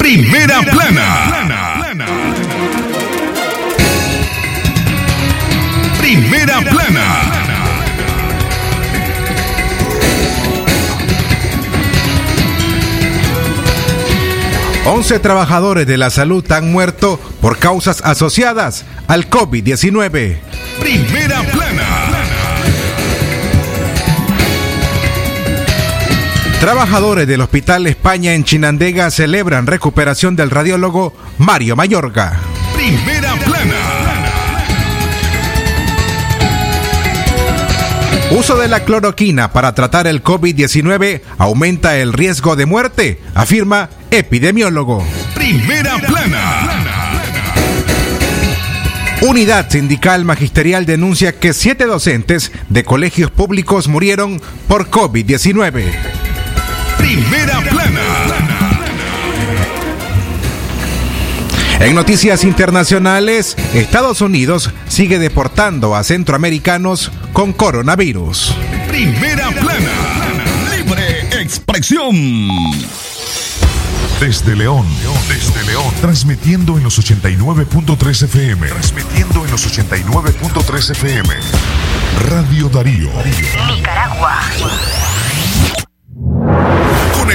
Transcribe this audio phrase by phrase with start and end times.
[0.00, 1.94] Primera plana.
[5.98, 7.30] Primera plana.
[14.86, 20.38] Once trabajadores de la salud han muerto por causas asociadas al COVID-19.
[20.80, 21.79] Primera plana.
[26.60, 32.38] Trabajadores del Hospital España en Chinandega celebran recuperación del radiólogo Mario Mayorga.
[32.76, 33.76] Primera plana.
[38.32, 45.02] Uso de la cloroquina para tratar el COVID-19 aumenta el riesgo de muerte, afirma epidemiólogo.
[45.34, 47.22] Primera plana.
[49.22, 56.29] Unidad Sindical Magisterial denuncia que siete docentes de colegios públicos murieron por COVID-19.
[57.00, 58.80] Primera plana.
[61.80, 68.54] En noticias internacionales, Estados Unidos sigue deportando a centroamericanos con coronavirus.
[68.88, 69.90] Primera plana.
[70.76, 72.14] Libre expresión.
[74.20, 74.86] Desde León,
[75.26, 78.68] desde León, transmitiendo en los 89.3 FM.
[78.68, 81.34] Transmitiendo en los 89.3 FM.
[82.28, 83.10] Radio Darío.
[83.74, 84.38] Nicaragua.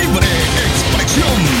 [0.00, 1.55] Libre expresión.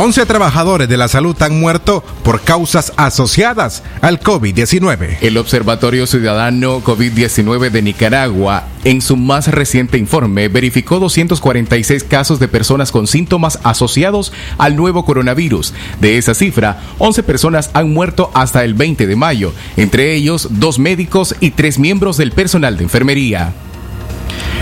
[0.00, 5.16] 11 trabajadores de la salud han muerto por causas asociadas al COVID-19.
[5.22, 12.46] El Observatorio Ciudadano COVID-19 de Nicaragua, en su más reciente informe, verificó 246 casos de
[12.46, 15.74] personas con síntomas asociados al nuevo coronavirus.
[16.00, 20.78] De esa cifra, 11 personas han muerto hasta el 20 de mayo, entre ellos dos
[20.78, 23.52] médicos y tres miembros del personal de enfermería.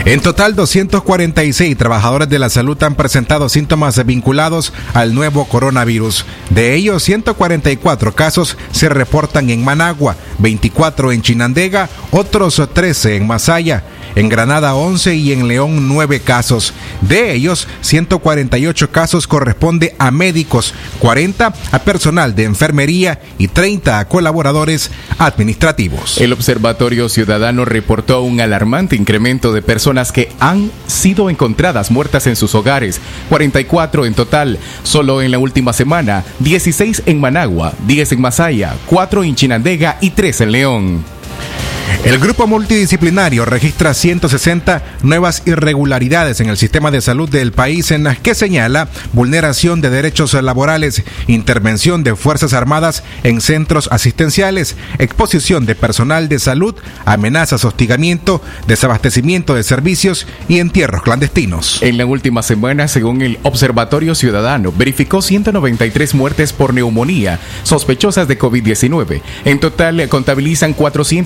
[0.05, 6.25] En total, 246 trabajadores de la salud han presentado síntomas vinculados al nuevo coronavirus.
[6.51, 13.83] De ellos, 144 casos se reportan en Managua, 24 en Chinandega, otros 13 en Masaya.
[14.17, 16.73] en Granada 11 y en León 9 casos.
[17.03, 24.09] De ellos, 148 casos corresponde a médicos, 40 a personal de enfermería y 30 a
[24.09, 26.19] colaboradores administrativos.
[26.19, 32.35] El Observatorio Ciudadano reportó un alarmante incremento de personas que han sido encontradas muertas en
[32.35, 38.21] sus hogares, 44 en total, solo en la última semana, 16 en Managua, 10 en
[38.21, 41.16] Masaya, 4 en Chinandega y 3 en León.
[42.07, 48.05] El grupo multidisciplinario registra 160 nuevas irregularidades en el sistema de salud del país en
[48.05, 55.67] las que señala vulneración de derechos laborales, intervención de Fuerzas Armadas en centros asistenciales, exposición
[55.67, 61.83] de personal de salud, amenazas, hostigamiento, desabastecimiento de servicios y entierros clandestinos.
[61.83, 68.39] En la última semana, según el Observatorio Ciudadano, verificó 193 muertes por neumonía sospechosas de
[68.39, 69.23] COVID-19.
[69.45, 70.73] En total, contabilizan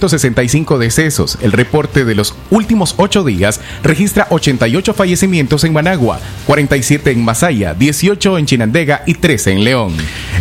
[0.01, 1.39] 465 decesos.
[1.43, 7.75] El reporte de los últimos ocho días registra 88 fallecimientos en Managua, 47 en Masaya,
[7.75, 9.95] 18 en Chinandega y 13 en León.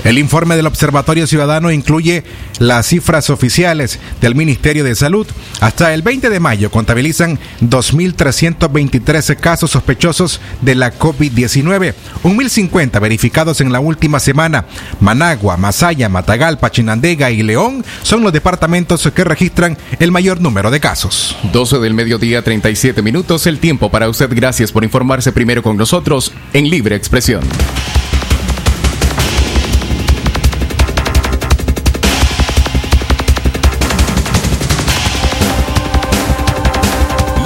[0.06, 2.24] El informe del Observatorio Ciudadano incluye
[2.60, 5.28] las cifras oficiales del Ministerio de Salud.
[5.60, 13.74] Hasta el 20 de mayo contabilizan 2.323 casos sospechosos de la COVID-19, 1.050 verificados en
[13.74, 14.66] la última semana.
[15.02, 19.49] Managua, Masaya, Matagalpa, Chinandega y León son los departamentos que registran
[20.00, 21.36] el mayor número de casos.
[21.52, 24.30] 12 del mediodía, 37 minutos, el tiempo para usted.
[24.32, 27.42] Gracias por informarse primero con nosotros en Libre Expresión.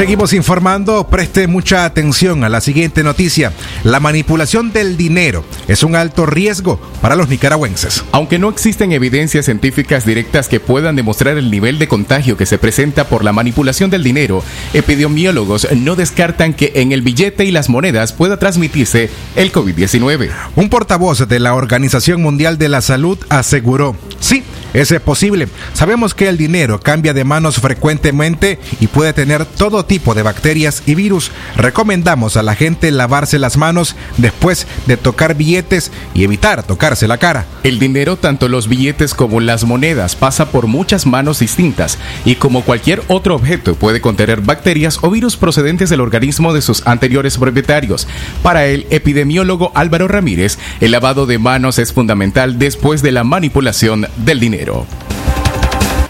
[0.00, 3.52] Seguimos informando, preste mucha atención a la siguiente noticia.
[3.84, 8.02] La manipulación del dinero es un alto riesgo para los nicaragüenses.
[8.10, 12.56] Aunque no existen evidencias científicas directas que puedan demostrar el nivel de contagio que se
[12.56, 14.42] presenta por la manipulación del dinero,
[14.72, 20.30] epidemiólogos no descartan que en el billete y las monedas pueda transmitirse el COVID-19.
[20.56, 25.48] Un portavoz de la Organización Mundial de la Salud aseguró, sí, es posible.
[25.72, 30.84] Sabemos que el dinero cambia de manos frecuentemente y puede tener todo tipo de bacterias
[30.86, 31.32] y virus.
[31.56, 37.18] Recomendamos a la gente lavarse las manos después de tocar billetes y evitar tocarse la
[37.18, 37.46] cara.
[37.64, 42.62] El dinero, tanto los billetes como las monedas, pasa por muchas manos distintas y como
[42.62, 48.06] cualquier otro objeto puede contener bacterias o virus procedentes del organismo de sus anteriores propietarios.
[48.44, 54.06] Para el epidemiólogo Álvaro Ramírez, el lavado de manos es fundamental después de la manipulación
[54.18, 54.86] del dinero.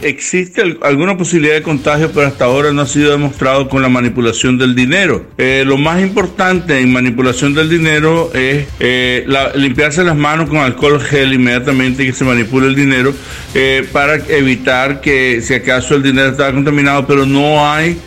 [0.03, 4.57] Existe alguna posibilidad de contagio, pero hasta ahora no ha sido demostrado con la manipulación
[4.57, 5.27] del dinero.
[5.37, 9.27] Eh, lo más importante en manipulación del dinero es eh,
[9.57, 13.13] limpiarse las manos con alcohol gel inmediatamente que se manipule el dinero
[13.55, 17.99] eh, para evitar que si acaso el dinero está contaminado, pero no hay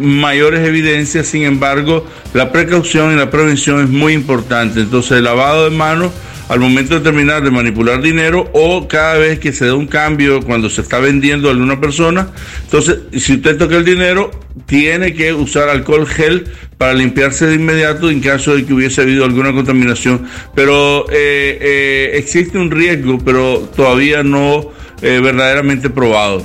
[0.00, 4.80] mayores evidencias, sin embargo, la precaución y la prevención es muy importante.
[4.80, 6.10] Entonces, el lavado de manos
[6.48, 10.42] al momento de terminar de manipular dinero o cada vez que se da un cambio
[10.42, 12.28] cuando se está vendiendo a alguna persona.
[12.64, 14.30] Entonces, si usted toca el dinero,
[14.66, 16.46] tiene que usar alcohol gel
[16.78, 20.26] para limpiarse de inmediato en caso de que hubiese habido alguna contaminación.
[20.54, 24.70] Pero eh, eh, existe un riesgo, pero todavía no
[25.02, 26.44] eh, verdaderamente probado.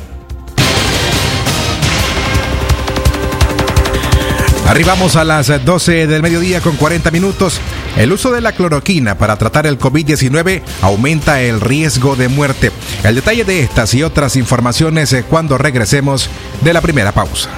[4.68, 7.60] Arribamos a las 12 del mediodía con 40 minutos.
[7.98, 12.72] El uso de la cloroquina para tratar el COVID-19 aumenta el riesgo de muerte.
[13.04, 16.30] El detalle de estas y otras informaciones cuando regresemos
[16.62, 17.50] de la primera pausa.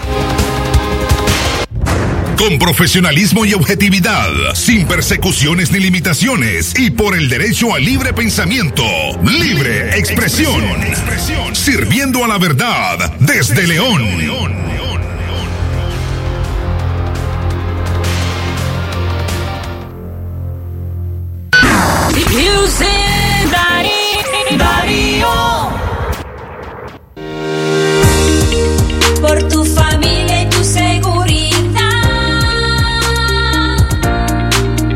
[2.42, 8.84] con profesionalismo y objetividad, sin persecuciones ni limitaciones y por el derecho al libre pensamiento,
[9.22, 10.64] libre expresión,
[11.54, 14.91] sirviendo a la verdad desde León.
[29.22, 31.82] Por tu familia y tu seguridad.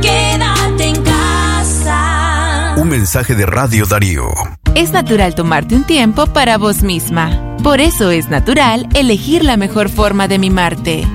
[0.02, 2.74] Quédate en casa.
[2.78, 4.26] Un mensaje de Radio Darío.
[4.74, 7.56] Es natural tomarte un tiempo para vos misma.
[7.64, 11.08] Por eso es natural elegir la mejor forma de mimarte.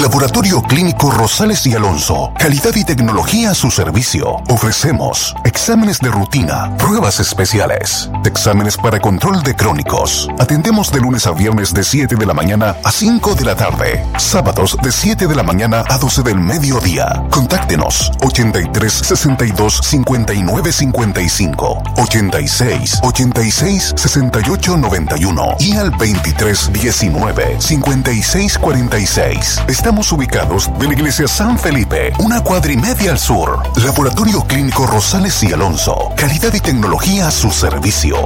[0.00, 2.32] Laboratorio Clínico Rosales y Alonso.
[2.38, 4.36] Calidad y tecnología a su servicio.
[4.48, 10.28] Ofrecemos exámenes de rutina, pruebas especiales, exámenes para control de crónicos.
[10.38, 14.04] Atendemos de lunes a viernes de 7 de la mañana a 5 de la tarde.
[14.18, 17.24] Sábados de 7 de la mañana a 12 del mediodía.
[17.30, 29.60] Contáctenos 83 62 59 55 86 86 68 91 y al 23 19 56 46.
[29.66, 33.60] Estamos ubicados de la iglesia San Felipe, una cuadra y media al sur.
[33.84, 36.10] Laboratorio Clínico Rosales y Alonso.
[36.16, 38.16] Calidad y tecnología a su servicio.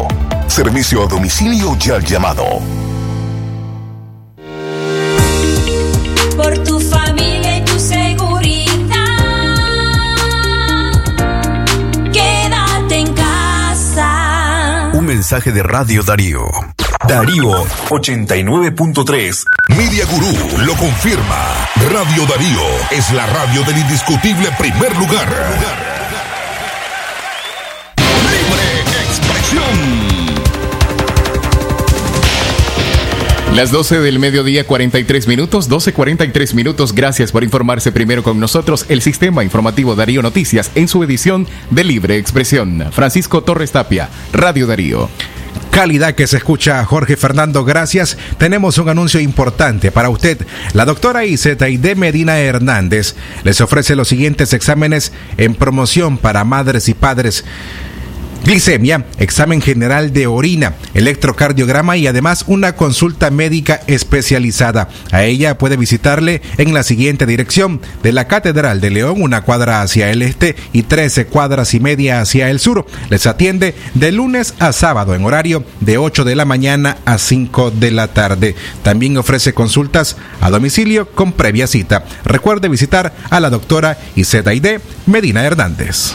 [0.48, 2.44] Servicio a domicilio ya llamado.
[6.36, 8.96] Por tu familia y tu seguridad.
[12.12, 14.90] Quédate en casa.
[14.92, 16.42] Un mensaje de Radio Darío.
[17.08, 19.44] Darío 89.3.
[19.76, 20.32] Media Gurú
[20.66, 21.68] lo confirma.
[21.90, 22.60] Radio Darío
[22.90, 25.28] es la radio del indiscutible primer lugar.
[27.96, 28.64] Libre
[29.08, 30.12] expresión.
[33.54, 36.94] Las 12 del mediodía, 43 minutos, 12.43 minutos.
[36.94, 38.86] Gracias por informarse primero con nosotros.
[38.88, 42.88] El sistema informativo Darío Noticias en su edición de Libre Expresión.
[42.92, 45.08] Francisco Torres Tapia, Radio Darío.
[45.72, 48.18] Calidad que se escucha, Jorge Fernando, gracias.
[48.36, 50.46] Tenemos un anuncio importante para usted.
[50.74, 56.94] La doctora Iseteide Medina Hernández les ofrece los siguientes exámenes en promoción para madres y
[56.94, 57.46] padres.
[58.44, 64.88] Glicemia, examen general de orina, electrocardiograma y además una consulta médica especializada.
[65.12, 69.80] A ella puede visitarle en la siguiente dirección, de la Catedral de León, una cuadra
[69.80, 72.84] hacia el este y 13 cuadras y media hacia el sur.
[73.10, 77.70] Les atiende de lunes a sábado en horario de 8 de la mañana a 5
[77.70, 78.56] de la tarde.
[78.82, 82.04] También ofrece consultas a domicilio con previa cita.
[82.24, 86.14] Recuerde visitar a la doctora Isedaide Medina Hernández.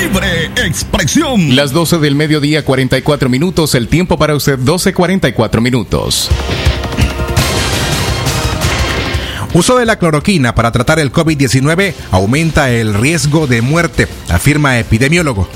[0.00, 1.54] Libre expresión.
[1.54, 3.74] Las 12 del mediodía, 44 minutos.
[3.74, 6.30] El tiempo para usted, 12.44 minutos.
[9.52, 15.48] Uso de la cloroquina para tratar el COVID-19 aumenta el riesgo de muerte, afirma epidemiólogo.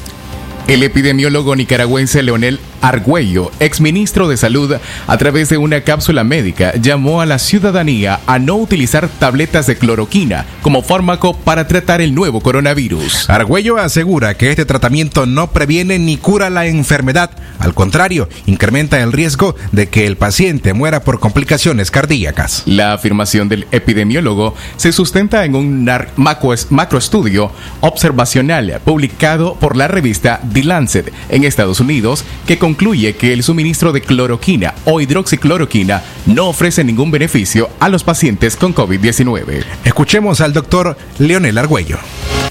[0.68, 7.20] El epidemiólogo nicaragüense Leonel Argüello, exministro de Salud, a través de una cápsula médica, llamó
[7.20, 12.40] a la ciudadanía a no utilizar tabletas de cloroquina como fármaco para tratar el nuevo
[12.40, 13.28] coronavirus.
[13.30, 19.12] Argüello asegura que este tratamiento no previene ni cura la enfermedad, al contrario, incrementa el
[19.12, 22.62] riesgo de que el paciente muera por complicaciones cardíacas.
[22.66, 25.84] La afirmación del epidemiólogo se sustenta en un
[26.16, 33.32] macro- macroestudio observacional publicado por la revista The Lancet en Estados Unidos que concluye que
[33.32, 39.64] el suministro de cloroquina o hidroxicloroquina no ofrece ningún beneficio a los pacientes con COVID-19.
[39.84, 41.96] Escuchemos al doctor Leonel Argüello.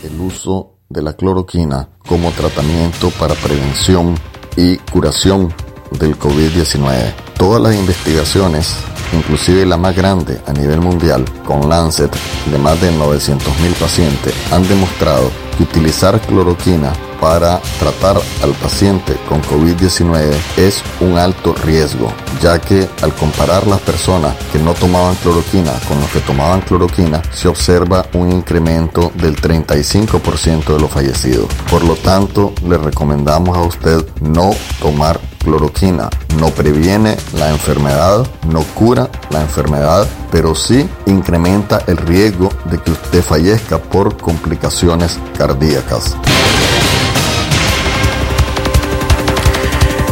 [0.02, 4.16] el uso de la cloroquina como tratamiento para prevención
[4.56, 5.54] y curación
[6.00, 7.14] del COVID-19.
[7.38, 8.76] Todas las investigaciones,
[9.14, 12.12] inclusive la más grande a nivel mundial, con Lancet,
[12.52, 13.38] de más de 900.000
[13.80, 21.54] pacientes, han demostrado que utilizar cloroquina para tratar al paciente con COVID-19 es un alto
[21.64, 26.62] riesgo, ya que al comparar las personas que no tomaban cloroquina con los que tomaban
[26.62, 31.48] cloroquina, se observa un incremento del 35% de los fallecidos.
[31.70, 36.10] Por lo tanto, le recomendamos a usted no tomar cloroquina.
[36.40, 42.92] No previene la enfermedad, no cura la enfermedad, pero sí incrementa el riesgo de que
[42.92, 46.18] usted fallezca por complicaciones cardíacas.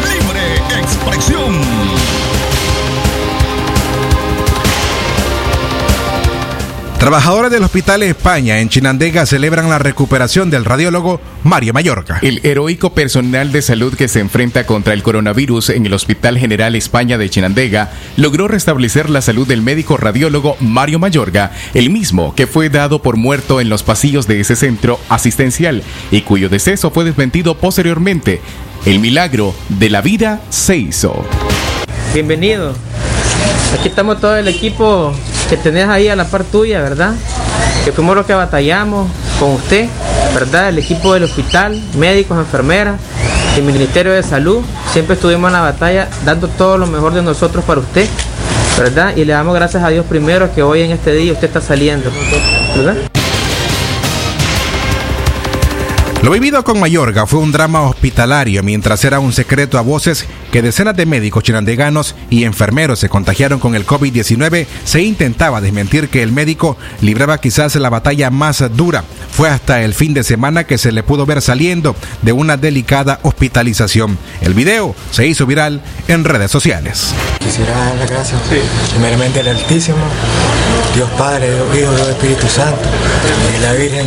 [0.03, 1.68] Libre expresión.
[6.99, 12.19] Trabajadores del Hospital España en Chinandega celebran la recuperación del radiólogo Mario Mallorca.
[12.21, 16.75] El heroico personal de salud que se enfrenta contra el coronavirus en el Hospital General
[16.75, 22.47] España de Chinandega logró restablecer la salud del médico radiólogo Mario Mayorga, el mismo que
[22.47, 27.05] fue dado por muerto en los pasillos de ese centro asistencial y cuyo deceso fue
[27.05, 28.41] desmentido posteriormente.
[28.85, 31.25] El milagro de la vida se hizo.
[32.13, 32.75] Bienvenido.
[33.73, 35.13] Aquí estamos todo el equipo
[35.49, 37.13] que tenés ahí a la par tuya, ¿verdad?
[37.83, 39.87] Que fuimos los que batallamos con usted,
[40.35, 40.69] ¿verdad?
[40.69, 42.99] El equipo del hospital, médicos, enfermeras,
[43.57, 44.61] el Ministerio de Salud,
[44.93, 48.07] siempre estuvimos en la batalla dando todo lo mejor de nosotros para usted,
[48.77, 49.15] ¿verdad?
[49.15, 52.11] Y le damos gracias a Dios primero que hoy en este día usted está saliendo,
[52.75, 52.95] ¿verdad?
[56.21, 60.61] Lo vivido con Mayorga fue un drama hospitalario mientras era un secreto a voces que
[60.61, 66.21] decenas de médicos chinandeganos y enfermeros se contagiaron con el COVID-19, se intentaba desmentir que
[66.21, 69.05] el médico libraba quizás la batalla más dura.
[69.31, 73.19] Fue hasta el fin de semana que se le pudo ver saliendo de una delicada
[73.23, 74.17] hospitalización.
[74.41, 77.13] El video se hizo viral en redes sociales.
[77.39, 78.41] Quisiera dar gracias
[78.91, 79.97] primeramente al Altísimo,
[80.93, 82.81] Dios Padre, Dios Hijo, Dios Espíritu Santo
[83.55, 84.05] y la Virgen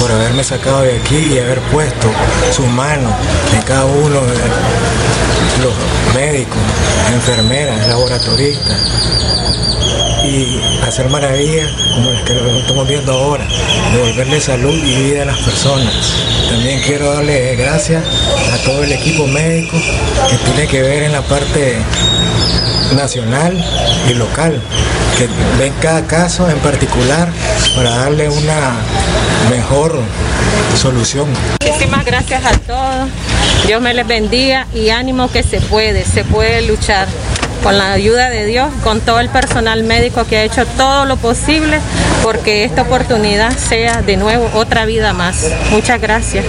[0.00, 2.10] por haberme sacado de aquí y haber puesto
[2.50, 3.12] sus manos
[3.54, 4.38] en cada uno de
[5.62, 5.74] los
[6.14, 6.56] médicos,
[7.12, 8.76] enfermeras, laboratoristas
[10.24, 13.46] y hacer maravillas como las que estamos viendo ahora,
[13.92, 15.92] devolverle salud y vida a las personas.
[16.48, 18.02] También quiero darle gracias
[18.52, 19.76] a todo el equipo médico
[20.30, 21.76] que tiene que ver en la parte
[22.94, 23.62] nacional
[24.08, 24.62] y local,
[25.16, 27.28] que ven cada caso en particular
[27.74, 28.74] para darle una
[29.48, 29.98] mejor
[30.76, 31.28] solución.
[31.60, 33.08] Muchísimas gracias a todos.
[33.66, 37.08] Dios me les bendiga y ánimo que se puede, se puede luchar
[37.62, 41.16] con la ayuda de Dios, con todo el personal médico que ha hecho todo lo
[41.16, 41.78] posible
[42.22, 45.46] porque esta oportunidad sea de nuevo otra vida más.
[45.70, 46.44] Muchas gracias.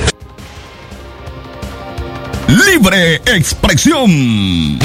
[2.47, 4.79] Libre expresión.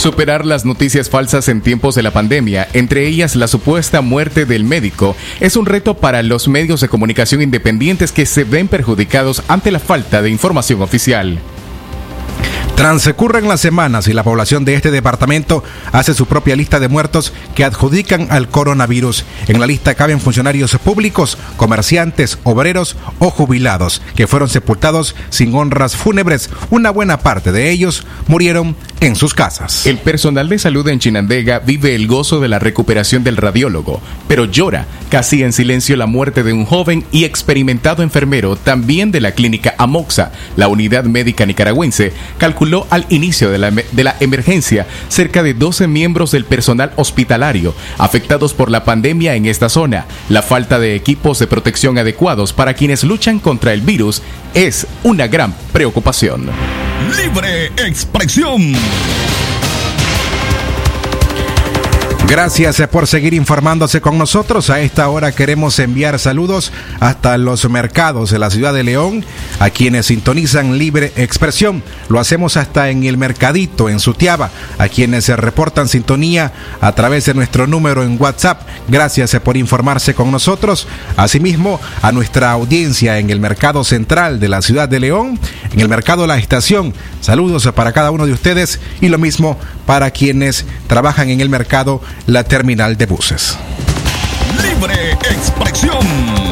[0.00, 4.64] Superar las noticias falsas en tiempos de la pandemia, entre ellas la supuesta muerte del
[4.64, 9.70] médico, es un reto para los medios de comunicación independientes que se ven perjudicados ante
[9.70, 11.38] la falta de información oficial.
[12.80, 15.62] Transcurren las semanas y la población de este departamento
[15.92, 19.26] hace su propia lista de muertos que adjudican al coronavirus.
[19.48, 25.94] En la lista caben funcionarios públicos, comerciantes, obreros o jubilados que fueron sepultados sin honras
[25.94, 26.48] fúnebres.
[26.70, 29.86] Una buena parte de ellos murieron en sus casas.
[29.86, 34.46] El personal de salud en Chinandega vive el gozo de la recuperación del radiólogo, pero
[34.46, 39.32] llora casi en silencio la muerte de un joven y experimentado enfermero también de la
[39.32, 45.42] clínica Amoxa, la unidad médica nicaragüense, calculó al inicio de la, de la emergencia cerca
[45.42, 50.06] de 12 miembros del personal hospitalario afectados por la pandemia en esta zona.
[50.28, 54.22] La falta de equipos de protección adecuados para quienes luchan contra el virus
[54.54, 56.50] es una gran preocupación.
[57.16, 58.74] Libre expresión.
[62.30, 64.70] Gracias por seguir informándose con nosotros.
[64.70, 69.24] A esta hora queremos enviar saludos hasta los mercados de la ciudad de León,
[69.58, 71.82] a quienes sintonizan libre expresión.
[72.08, 77.24] Lo hacemos hasta en el mercadito, en Sutiaba, a quienes se reportan sintonía a través
[77.24, 78.60] de nuestro número en WhatsApp.
[78.86, 80.86] Gracias por informarse con nosotros.
[81.16, 85.36] Asimismo, a nuestra audiencia en el mercado central de la ciudad de León,
[85.72, 86.94] en el mercado La Estación.
[87.20, 92.00] Saludos para cada uno de ustedes y lo mismo para quienes trabajan en el mercado
[92.26, 93.56] la terminal de buses.
[94.62, 96.49] Libre expresión.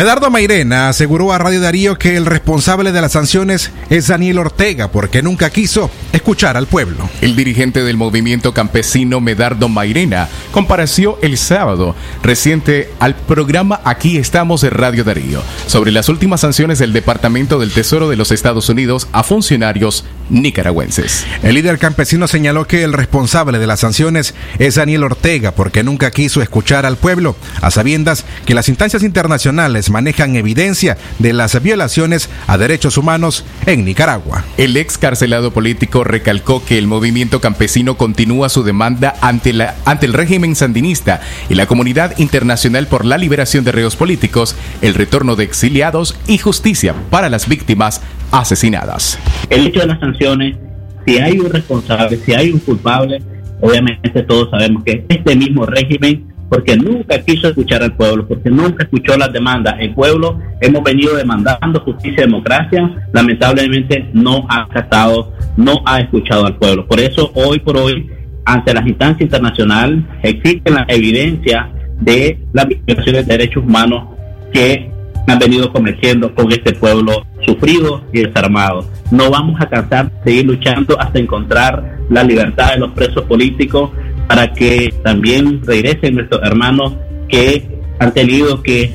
[0.00, 4.90] Medardo Mairena aseguró a Radio Darío que el responsable de las sanciones es Daniel Ortega
[4.90, 7.06] porque nunca quiso escuchar al pueblo.
[7.20, 14.62] El dirigente del movimiento campesino Medardo Mairena compareció el sábado reciente al programa Aquí estamos
[14.62, 19.06] de Radio Darío sobre las últimas sanciones del Departamento del Tesoro de los Estados Unidos
[19.12, 21.26] a funcionarios nicaragüenses.
[21.42, 26.10] El líder campesino señaló que el responsable de las sanciones es Daniel Ortega porque nunca
[26.10, 32.30] quiso escuchar al pueblo, a sabiendas que las instancias internacionales manejan evidencia de las violaciones
[32.46, 34.44] a derechos humanos en Nicaragua.
[34.56, 40.12] El excarcelado político recalcó que el movimiento campesino continúa su demanda ante, la, ante el
[40.12, 45.44] régimen sandinista y la comunidad internacional por la liberación de reos políticos, el retorno de
[45.44, 48.00] exiliados y justicia para las víctimas
[48.30, 49.18] asesinadas.
[49.48, 50.56] El hecho de las sanciones,
[51.06, 53.22] si hay un responsable, si hay un culpable,
[53.60, 58.82] obviamente todos sabemos que este mismo régimen porque nunca quiso escuchar al pueblo, porque nunca
[58.82, 59.76] escuchó las demandas.
[59.78, 66.46] El pueblo hemos venido demandando justicia y democracia, lamentablemente no ha acatado, no ha escuchado
[66.46, 66.86] al pueblo.
[66.86, 68.10] Por eso hoy por hoy,
[68.44, 74.08] ante las instancias internacionales, existe la evidencia de las violaciones de derechos humanos
[74.52, 74.90] que
[75.28, 78.84] han venido cometiendo con este pueblo sufrido y desarmado.
[79.12, 83.90] No vamos a cansar de seguir luchando hasta encontrar la libertad de los presos políticos
[84.30, 86.92] para que también regresen nuestros hermanos
[87.28, 87.66] que
[87.98, 88.92] han tenido que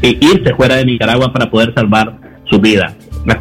[0.00, 2.16] irse fuera de Nicaragua para poder salvar
[2.48, 2.94] su vida.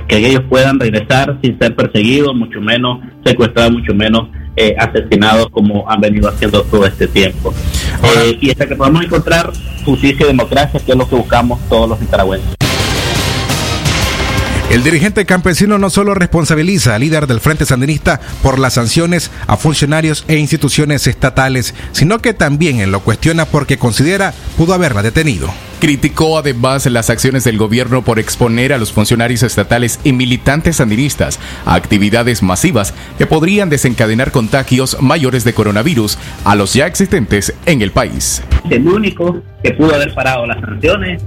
[0.07, 5.87] Que ellos puedan regresar sin ser perseguidos, mucho menos secuestrados, mucho menos eh, asesinados como
[5.87, 7.53] han venido haciendo todo este tiempo.
[8.03, 9.51] Eh, y hasta que podamos encontrar
[9.85, 12.58] justicia y democracia, que es lo que buscamos todos los nicaragüenses.
[14.69, 19.57] El dirigente campesino no solo responsabiliza al líder del Frente Sandinista por las sanciones a
[19.57, 25.49] funcionarios e instituciones estatales, sino que también lo cuestiona porque considera pudo haberla detenido.
[25.79, 31.39] Criticó además las acciones del gobierno por exponer a los funcionarios estatales y militantes sandinistas
[31.65, 37.81] a actividades masivas que podrían desencadenar contagios mayores de coronavirus a los ya existentes en
[37.81, 38.43] el país.
[38.69, 41.23] El único que pudo haber parado las sanciones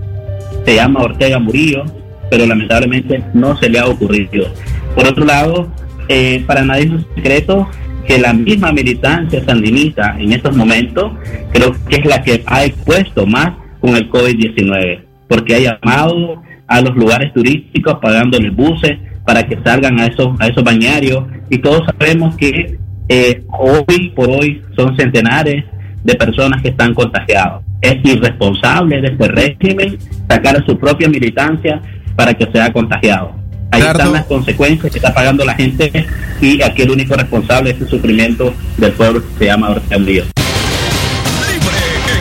[0.64, 1.84] se llama Ortega Murillo,
[2.32, 4.46] pero lamentablemente no se le ha ocurrido.
[4.94, 5.70] Por otro lado,
[6.08, 7.68] eh, para nadie es un secreto
[8.06, 11.12] que la misma militancia sandinista en estos momentos
[11.52, 16.80] creo que es la que ha expuesto más con el COVID-19, porque ha llamado a
[16.80, 21.82] los lugares turísticos pagándoles buses para que salgan a esos, a esos bañarios y todos
[21.84, 22.78] sabemos que
[23.10, 25.66] eh, hoy por hoy son centenares
[26.02, 27.62] de personas que están contagiadas.
[27.82, 31.82] Es irresponsable de este régimen sacar a su propia militancia
[32.16, 33.34] para que sea contagiado.
[33.70, 36.06] Ahí están las consecuencias que está pagando la gente
[36.40, 40.26] y aquí el único responsable es el sufrimiento del pueblo que se llama Ortega Libre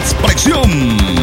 [0.02, 1.21] expresión.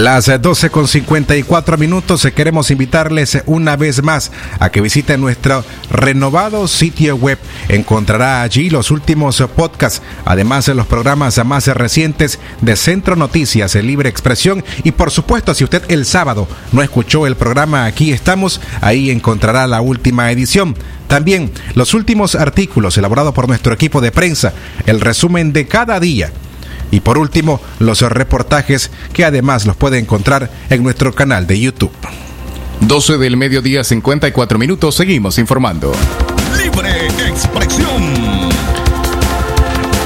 [0.00, 6.66] Las 12 con 54 minutos queremos invitarles una vez más a que visiten nuestro renovado
[6.68, 7.38] sitio web.
[7.68, 14.08] Encontrará allí los últimos podcasts, además de los programas más recientes de Centro Noticias, Libre
[14.08, 19.10] Expresión y por supuesto si usted el sábado no escuchó el programa Aquí estamos, ahí
[19.10, 20.76] encontrará la última edición.
[21.08, 24.54] También los últimos artículos elaborados por nuestro equipo de prensa,
[24.86, 26.32] el resumen de cada día
[26.90, 31.92] y por último, los reportajes que además los puede encontrar en nuestro canal de YouTube.
[32.80, 35.92] 12 del mediodía, 54 minutos, seguimos informando.
[36.56, 38.39] Libre expresión.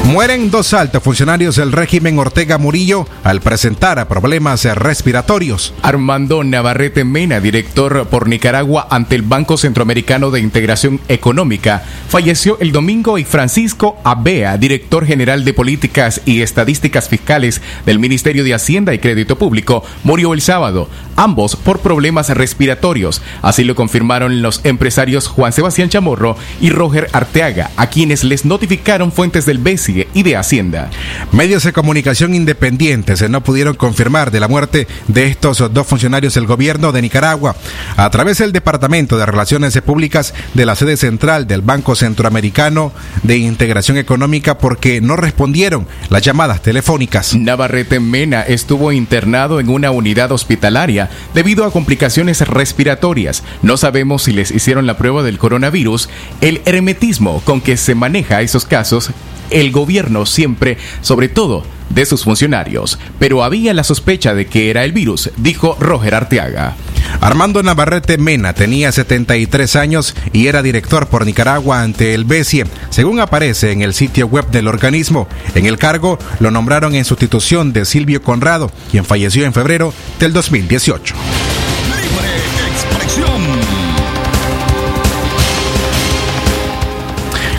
[0.05, 5.73] Mueren dos altos funcionarios del régimen Ortega Murillo al presentar problemas respiratorios.
[5.81, 12.71] Armando Navarrete Mena, director por Nicaragua ante el Banco Centroamericano de Integración Económica, falleció el
[12.71, 18.93] domingo y Francisco Abea, director general de Políticas y Estadísticas Fiscales del Ministerio de Hacienda
[18.93, 23.23] y Crédito Público, murió el sábado, ambos por problemas respiratorios.
[23.41, 29.11] Así lo confirmaron los empresarios Juan Sebastián Chamorro y Roger Arteaga, a quienes les notificaron
[29.11, 30.91] fuentes del BESI y de Hacienda.
[31.33, 36.47] Medios de comunicación independientes no pudieron confirmar de la muerte de estos dos funcionarios del
[36.47, 37.57] gobierno de Nicaragua.
[37.97, 43.39] A través del Departamento de Relaciones Públicas de la sede central del Banco Centroamericano de
[43.39, 47.35] Integración Económica porque no respondieron las llamadas telefónicas.
[47.35, 53.43] Navarrete Mena estuvo internado en una unidad hospitalaria debido a complicaciones respiratorias.
[53.63, 56.09] No sabemos si les hicieron la prueba del coronavirus.
[56.41, 59.11] El hermetismo con que se maneja esos casos
[59.51, 59.84] el gobierno
[60.31, 65.31] siempre, sobre todo de sus funcionarios, pero había la sospecha de que era el virus,
[65.37, 66.77] dijo Roger Arteaga.
[67.21, 73.21] Armando Navarrete Mena tenía 73 años y era director por Nicaragua ante el BESIE, según
[73.21, 75.29] aparece en el sitio web del organismo.
[75.55, 80.33] En el cargo lo nombraron en sustitución de Silvio Conrado, quien falleció en febrero del
[80.33, 81.15] 2018.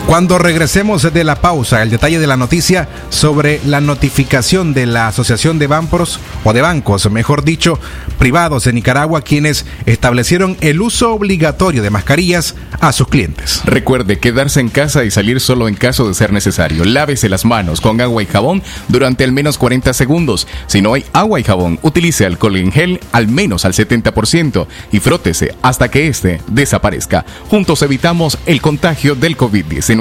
[0.07, 5.07] Cuando regresemos de la pausa, el detalle de la noticia sobre la notificación de la
[5.07, 7.79] Asociación de Bancos, o de bancos, mejor dicho,
[8.19, 13.63] privados de Nicaragua, quienes establecieron el uso obligatorio de mascarillas a sus clientes.
[13.65, 16.85] Recuerde quedarse en casa y salir solo en caso de ser necesario.
[16.85, 20.47] Lávese las manos con agua y jabón durante al menos 40 segundos.
[20.67, 24.99] Si no hay agua y jabón, utilice alcohol en gel al menos al 70% y
[24.99, 27.25] frótese hasta que este desaparezca.
[27.49, 29.94] Juntos evitamos el contagio del COVID-19.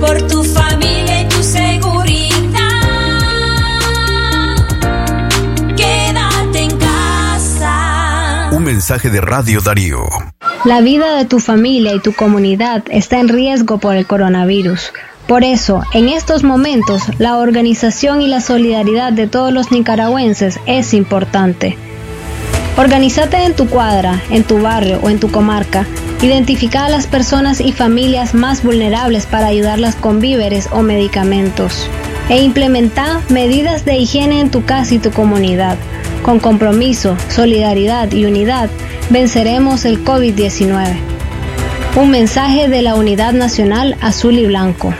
[0.00, 2.60] Por tu familia y tu seguridad.
[5.76, 8.50] Quédate en casa.
[8.52, 10.06] Un mensaje de Radio Darío.
[10.64, 14.92] La vida de tu familia y tu comunidad está en riesgo por el coronavirus.
[15.28, 20.94] Por eso, en estos momentos, la organización y la solidaridad de todos los nicaragüenses es
[20.94, 21.76] importante.
[22.76, 25.84] Organízate en tu cuadra, en tu barrio o en tu comarca.
[26.22, 31.90] Identifica a las personas y familias más vulnerables para ayudarlas con víveres o medicamentos.
[32.28, 35.76] E implementa medidas de higiene en tu casa y tu comunidad.
[36.22, 38.70] Con compromiso, solidaridad y unidad,
[39.10, 40.96] venceremos el COVID-19.
[41.96, 44.94] Un mensaje de la Unidad Nacional Azul y Blanco.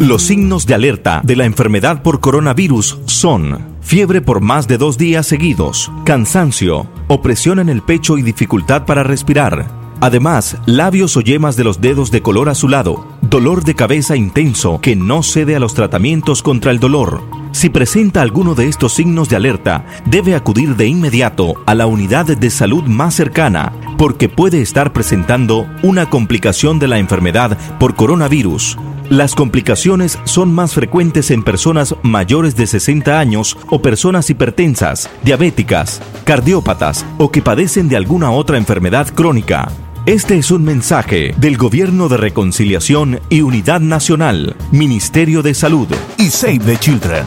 [0.00, 4.96] Los signos de alerta de la enfermedad por coronavirus son fiebre por más de dos
[4.96, 9.66] días seguidos, cansancio, opresión en el pecho y dificultad para respirar.
[10.00, 14.96] Además, labios o yemas de los dedos de color azulado, dolor de cabeza intenso que
[14.96, 17.22] no cede a los tratamientos contra el dolor.
[17.52, 22.24] Si presenta alguno de estos signos de alerta, debe acudir de inmediato a la unidad
[22.24, 28.78] de salud más cercana, porque puede estar presentando una complicación de la enfermedad por coronavirus.
[29.10, 36.00] Las complicaciones son más frecuentes en personas mayores de 60 años o personas hipertensas, diabéticas,
[36.22, 39.66] cardiópatas o que padecen de alguna otra enfermedad crónica.
[40.06, 46.30] Este es un mensaje del Gobierno de Reconciliación y Unidad Nacional, Ministerio de Salud y
[46.30, 47.26] Save the Children.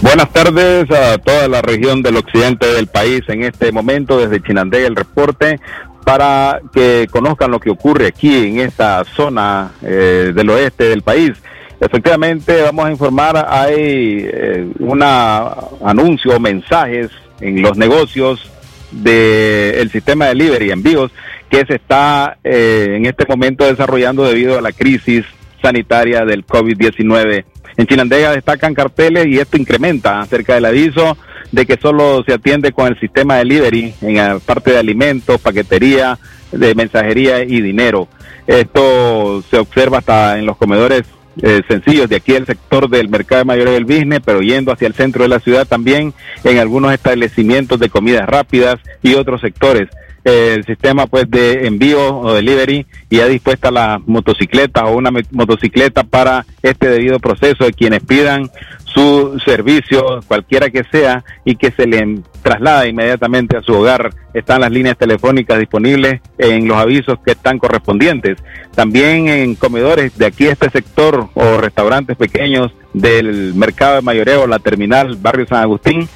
[0.02, 4.86] Buenas tardes a toda la región del occidente del país en este momento desde Chinandega
[4.86, 5.58] el reporte
[6.06, 11.32] para que conozcan lo que ocurre aquí en esta zona eh, del oeste del país.
[11.80, 18.48] Efectivamente, vamos a informar, hay eh, un anuncio mensajes en los negocios
[18.92, 21.10] del sistema de delivery, envíos,
[21.50, 25.24] que se está eh, en este momento desarrollando debido a la crisis
[25.60, 27.44] sanitaria del COVID-19.
[27.78, 31.18] En Chinandega destacan carteles y esto incrementa acerca del aviso
[31.52, 36.18] de que solo se atiende con el sistema delivery en la parte de alimentos, paquetería,
[36.52, 38.08] de mensajería y dinero.
[38.46, 41.02] Esto se observa hasta en los comedores
[41.42, 44.88] eh, sencillos de aquí el sector del mercado de mayores del business, pero yendo hacia
[44.88, 49.88] el centro de la ciudad también en algunos establecimientos de comidas rápidas y otros sectores.
[50.26, 56.02] El sistema pues de envío o delivery y ya dispuesta la motocicleta o una motocicleta
[56.02, 58.50] para este debido proceso de quienes pidan
[58.84, 64.10] su servicio, cualquiera que sea, y que se le traslada inmediatamente a su hogar.
[64.32, 68.38] Están las líneas telefónicas disponibles en los avisos que están correspondientes.
[68.74, 74.58] También en comedores de aquí este sector o restaurantes pequeños del mercado de mayoreo, la
[74.58, 76.08] terminal Barrio San Agustín,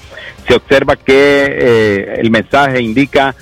[0.49, 3.35] se observa que eh, el mensaje indica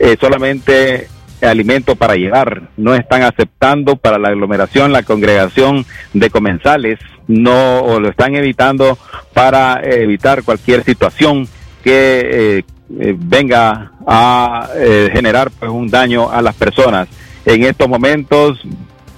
[0.00, 1.06] eh, solamente
[1.40, 2.70] alimento para llevar.
[2.76, 8.98] No están aceptando para la aglomeración, la congregación de comensales, no lo están evitando
[9.32, 11.46] para eh, evitar cualquier situación
[11.84, 12.64] que eh,
[12.98, 17.08] eh, venga a eh, generar pues un daño a las personas.
[17.44, 18.60] En estos momentos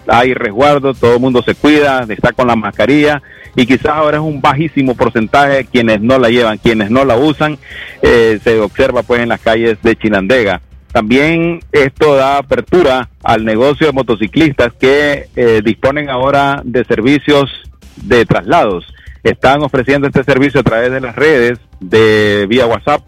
[0.07, 3.23] hay resguardo, todo el mundo se cuida, está con la mascarilla
[3.57, 7.59] y quizás ahora es un bajísimo porcentaje quienes no la llevan, quienes no la usan,
[8.03, 10.61] eh, se observa pues en las calles de Chinandega.
[10.92, 17.50] También esto da apertura al negocio de motociclistas que eh, disponen ahora de servicios
[17.96, 18.85] de traslados.
[19.22, 23.02] Están ofreciendo este servicio a través de las redes, de vía WhatsApp,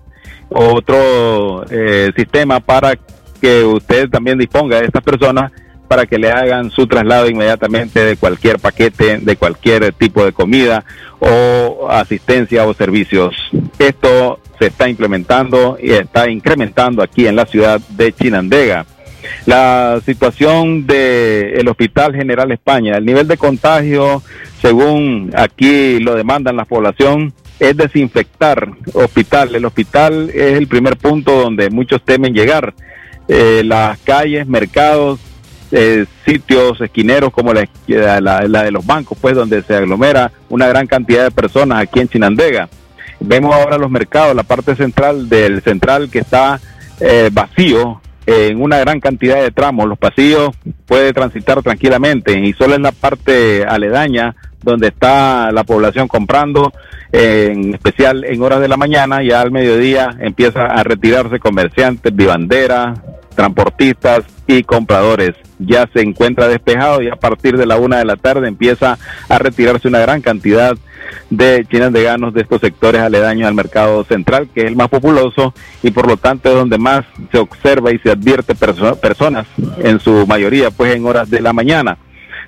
[0.49, 2.99] otro eh, sistema para
[3.41, 5.53] que usted también disponga de estas personas
[5.89, 10.85] para que le hagan su traslado inmediatamente de cualquier paquete, de cualquier tipo de comida
[11.21, 13.35] o asistencia o servicios.
[13.79, 18.87] Esto se está implementando y está incrementando aquí en la ciudad de Chinandega.
[19.47, 24.23] La situación del Hospital General España, el nivel de contagio,
[24.61, 29.55] según aquí lo demandan la población, es desinfectar hospital.
[29.55, 32.75] El hospital es el primer punto donde muchos temen llegar.
[33.29, 35.21] Eh, las calles, mercados,
[35.73, 40.67] eh, sitios esquineros como la, la- la de los bancos, pues donde se aglomera una
[40.69, 42.69] gran cantidad de personas aquí en Chinandega.
[43.27, 46.61] Vemos ahora los mercados, la parte central del central que está
[47.01, 49.89] eh, vacío en una gran cantidad de tramos.
[49.89, 50.51] Los pasillos
[50.87, 56.73] puede transitar tranquilamente y solo es la parte aledaña donde está la población comprando,
[57.13, 62.99] en especial en horas de la mañana, ya al mediodía empieza a retirarse comerciantes, vivanderas,
[63.35, 65.35] transportistas y compradores.
[65.59, 69.39] Ya se encuentra despejado y a partir de la una de la tarde empieza a
[69.39, 70.77] retirarse una gran cantidad
[71.31, 75.91] de chinandeganos de estos sectores aledaños al mercado central, que es el más populoso y
[75.91, 79.47] por lo tanto es donde más se observa y se advierte perso- personas,
[79.79, 81.99] en su mayoría pues en horas de la mañana.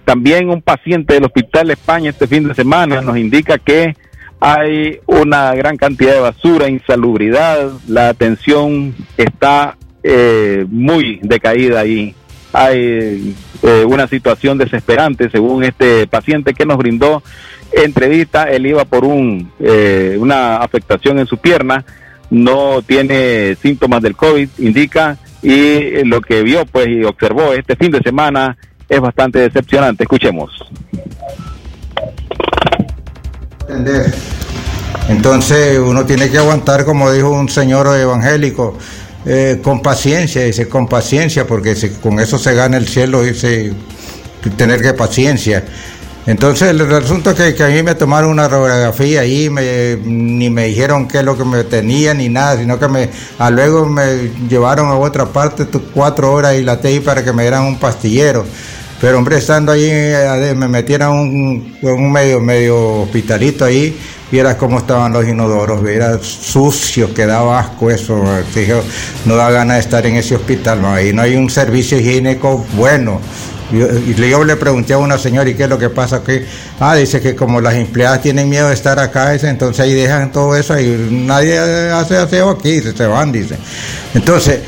[0.05, 3.97] También un paciente del Hospital España este fin de semana nos indica que
[4.39, 9.77] hay una gran cantidad de basura, insalubridad, la atención está
[10.09, 12.14] eh, muy decaída ahí.
[12.53, 17.25] Hay eh, una situación desesperante según este paciente que nos brindó
[17.73, 18.45] entrevista.
[18.45, 21.85] Él iba por un, eh, una afectación en su pierna,
[22.31, 27.90] no tiene síntomas del COVID, indica, y lo que vio pues y observó este fin
[27.90, 28.57] de semana
[28.88, 30.05] es bastante decepcionante.
[30.05, 30.51] Escuchemos.
[33.69, 34.14] entender.
[35.09, 38.79] Entonces uno tiene que aguantar, como dijo un señor evangélico,
[39.27, 43.73] eh, con paciencia, dice, con paciencia, porque se- con eso se gana el cielo, dice,
[44.57, 45.65] tener que paciencia.
[46.27, 50.67] Entonces el asunto es que, a mí me tomaron una radiografía ahí, me- ni me
[50.67, 54.31] dijeron qué es lo que me tenía ni nada, sino que me, a luego me
[54.49, 58.45] llevaron a otra parte cuatro horas y la para que me dieran un pastillero.
[59.01, 63.95] Pero hombre, estando ahí, eh, me metieron un, un medio, medio hospitalito ahí,
[64.31, 68.23] vieras cómo estaban los inodoros, vieras sucio, que daba asco eso,
[68.57, 68.83] eh,
[69.27, 72.65] no da ganas de estar en ese hospital, no, ahí no hay un servicio higiénico
[72.75, 73.21] bueno.
[73.71, 76.41] Yo, yo le pregunté a una señora, ¿y qué es lo que pasa aquí?
[76.79, 80.31] Ah, dice que como las empleadas tienen miedo de estar acá, dice, entonces ahí dejan
[80.31, 83.57] todo eso y nadie hace aseo aquí, se van, dice.
[84.15, 84.61] Entonces,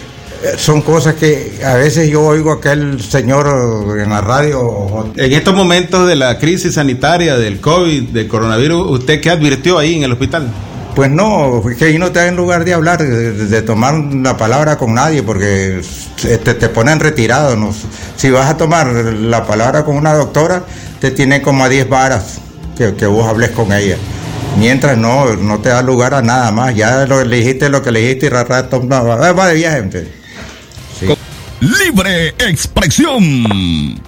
[0.57, 5.11] son cosas que a veces yo oigo a aquel señor en la radio.
[5.17, 9.97] En estos momentos de la crisis sanitaria, del COVID, del coronavirus, ¿usted qué advirtió ahí
[9.97, 10.49] en el hospital?
[10.95, 14.77] Pues no, que ahí no te dan lugar de hablar, de, de tomar la palabra
[14.79, 15.81] con nadie, porque
[16.17, 17.57] te, te ponen retirado.
[17.57, 17.73] ¿no?
[18.17, 20.65] Si vas a tomar la palabra con una doctora,
[21.01, 22.39] te tienen como a 10 varas
[22.77, 23.97] que, que vos hables con ella.
[24.59, 26.75] Mientras no, no te da lugar a nada más.
[26.75, 30.18] Ya lo elegiste lo que elegiste y rato no, va de viaje.
[31.61, 34.01] Libre expresión.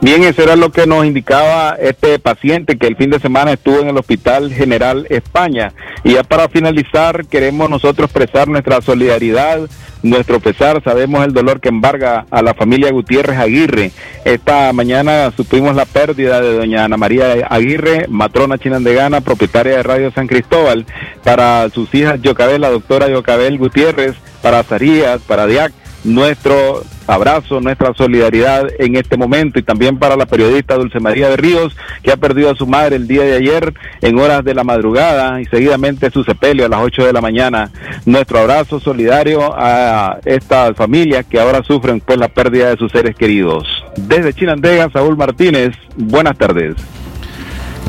[0.00, 3.80] Bien, eso era lo que nos indicaba este paciente que el fin de semana estuvo
[3.80, 5.72] en el Hospital General España.
[6.02, 9.68] Y ya para finalizar, queremos nosotros expresar nuestra solidaridad,
[10.02, 10.82] nuestro pesar.
[10.82, 13.92] Sabemos el dolor que embarga a la familia Gutiérrez Aguirre.
[14.24, 20.12] Esta mañana supimos la pérdida de doña Ana María Aguirre, matrona chinandegana, propietaria de Radio
[20.12, 20.86] San Cristóbal,
[21.22, 25.72] para sus hijas Yocabel, la doctora Yocabel Gutiérrez, para Zarías, para Diac
[26.04, 31.36] nuestro abrazo, nuestra solidaridad en este momento y también para la periodista Dulce María de
[31.36, 33.72] Ríos, que ha perdido a su madre el día de ayer
[34.02, 37.70] en horas de la madrugada y seguidamente su sepelio a las 8 de la mañana.
[38.04, 43.16] Nuestro abrazo solidario a estas familias que ahora sufren pues la pérdida de sus seres
[43.16, 43.66] queridos.
[43.96, 46.74] Desde Chinandega, Saúl Martínez, buenas tardes.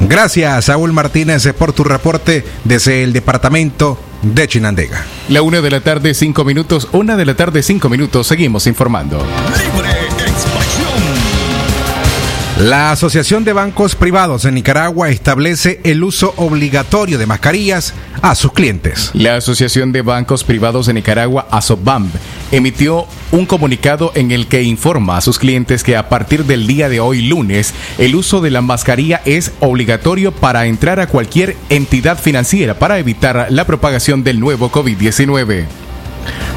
[0.07, 5.05] Gracias, Saúl Martínez, por tu reporte desde el departamento de Chinandega.
[5.30, 6.88] La una de la tarde, cinco minutos.
[6.91, 8.28] Una de la tarde, cinco minutos.
[8.28, 9.24] Seguimos informando.
[12.59, 18.51] La Asociación de Bancos Privados en Nicaragua establece el uso obligatorio de mascarillas a sus
[18.51, 19.11] clientes.
[19.13, 22.09] La Asociación de Bancos Privados de Nicaragua, ASOBAMB,
[22.52, 26.89] emitió un comunicado en el que informa a sus clientes que a partir del día
[26.89, 32.18] de hoy lunes, el uso de la mascarilla es obligatorio para entrar a cualquier entidad
[32.20, 35.89] financiera para evitar la propagación del nuevo COVID-19.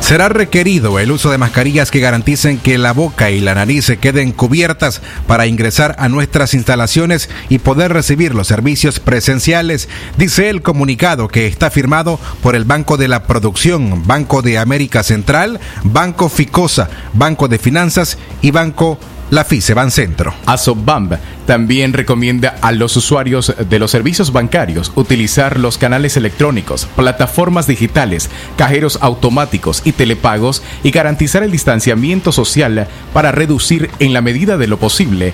[0.00, 3.98] Será requerido el uso de mascarillas que garanticen que la boca y la nariz se
[3.98, 10.62] queden cubiertas para ingresar a nuestras instalaciones y poder recibir los servicios presenciales, dice el
[10.62, 16.28] comunicado que está firmado por el Banco de la Producción, Banco de América Central, Banco
[16.28, 18.98] Ficosa, Banco de Finanzas y Banco
[19.32, 20.34] la FICE Centro.
[20.44, 21.14] ASOBAMB
[21.46, 28.28] también recomienda a los usuarios de los servicios bancarios utilizar los canales electrónicos, plataformas digitales,
[28.58, 34.66] cajeros automáticos y telepagos y garantizar el distanciamiento social para reducir en la medida de
[34.66, 35.32] lo posible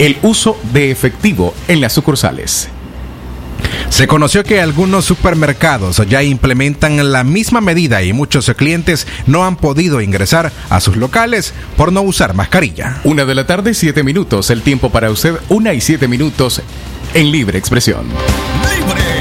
[0.00, 2.70] el uso de efectivo en las sucursales.
[3.88, 9.56] Se conoció que algunos supermercados ya implementan la misma medida y muchos clientes no han
[9.56, 13.00] podido ingresar a sus locales por no usar mascarilla.
[13.04, 14.50] Una de la tarde, siete minutos.
[14.50, 16.62] El tiempo para usted, una y siete minutos
[17.14, 18.06] en libre expresión.
[18.78, 19.11] Libre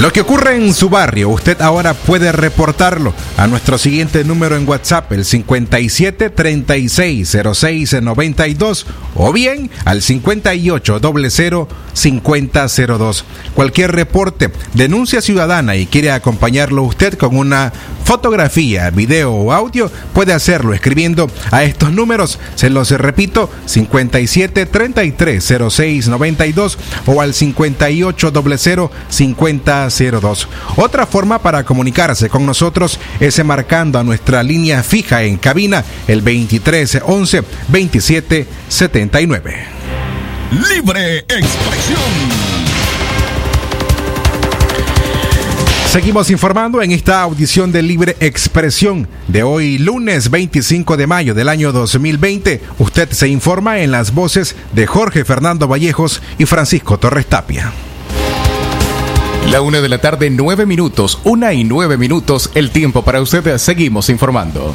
[0.00, 4.68] Lo que ocurre en su barrio, usted ahora puede reportarlo a nuestro siguiente número en
[4.68, 13.24] WhatsApp, el 57 36 06 92 o bien al 58 00 5002.
[13.54, 17.72] Cualquier reporte, denuncia ciudadana y quiere acompañarlo usted con una
[18.04, 22.40] fotografía, video o audio, puede hacerlo escribiendo a estos números.
[22.56, 30.48] Se los repito, 57 33 06 92 o al 58 00 50 02.
[30.76, 36.22] Otra forma para comunicarse con nosotros es marcando a nuestra línea fija en cabina el
[36.22, 39.66] 23 11 27 79.
[40.50, 42.54] Libre expresión.
[45.94, 51.48] Seguimos informando en esta audición de Libre Expresión de hoy lunes 25 de mayo del
[51.48, 52.60] año 2020.
[52.80, 57.72] Usted se informa en las voces de Jorge Fernando Vallejos y Francisco Torres Tapia.
[59.50, 63.58] La una de la tarde, nueve minutos, una y nueve minutos, el tiempo para usted.
[63.58, 64.74] Seguimos informando.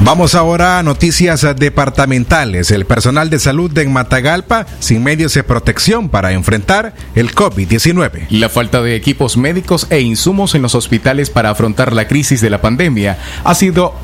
[0.00, 2.70] Vamos ahora a noticias departamentales.
[2.70, 8.26] El personal de salud de Matagalpa sin medios de protección para enfrentar el COVID-19.
[8.28, 12.50] La falta de equipos médicos e insumos en los hospitales para afrontar la crisis de
[12.50, 13.94] la pandemia ha sido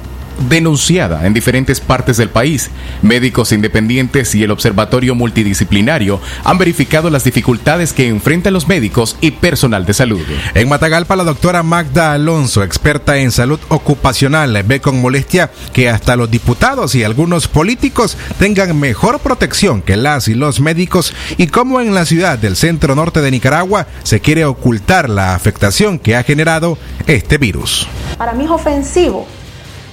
[0.49, 2.70] denunciada en diferentes partes del país.
[3.03, 9.33] Médicos independientes y el Observatorio Multidisciplinario han verificado las dificultades que enfrentan los médicos y
[9.33, 10.22] personal de salud.
[10.55, 16.16] En Matagalpa, la doctora Magda Alonso, experta en salud ocupacional, ve con molestia que hasta
[16.16, 21.80] los diputados y algunos políticos tengan mejor protección que las y los médicos y cómo
[21.80, 26.22] en la ciudad del centro norte de Nicaragua se quiere ocultar la afectación que ha
[26.22, 27.87] generado este virus.
[28.18, 29.26] Para mí es ofensivo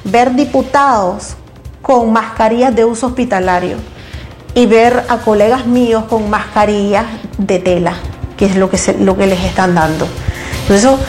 [0.03, 1.35] ver diputados
[1.81, 3.77] con mascarillas de uso hospitalario
[4.55, 7.05] y ver a colegas míos con mascarillas
[7.37, 7.93] de tela,
[8.37, 10.07] que es lo que, lo que les están dando.
[10.61, 10.99] Entonces eso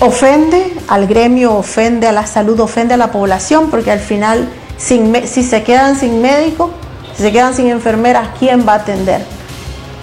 [0.00, 5.14] ofende al gremio, ofende a la salud, ofende a la población, porque al final sin,
[5.26, 6.70] si se quedan sin médico,
[7.16, 9.37] si se quedan sin enfermeras, ¿quién va a atender?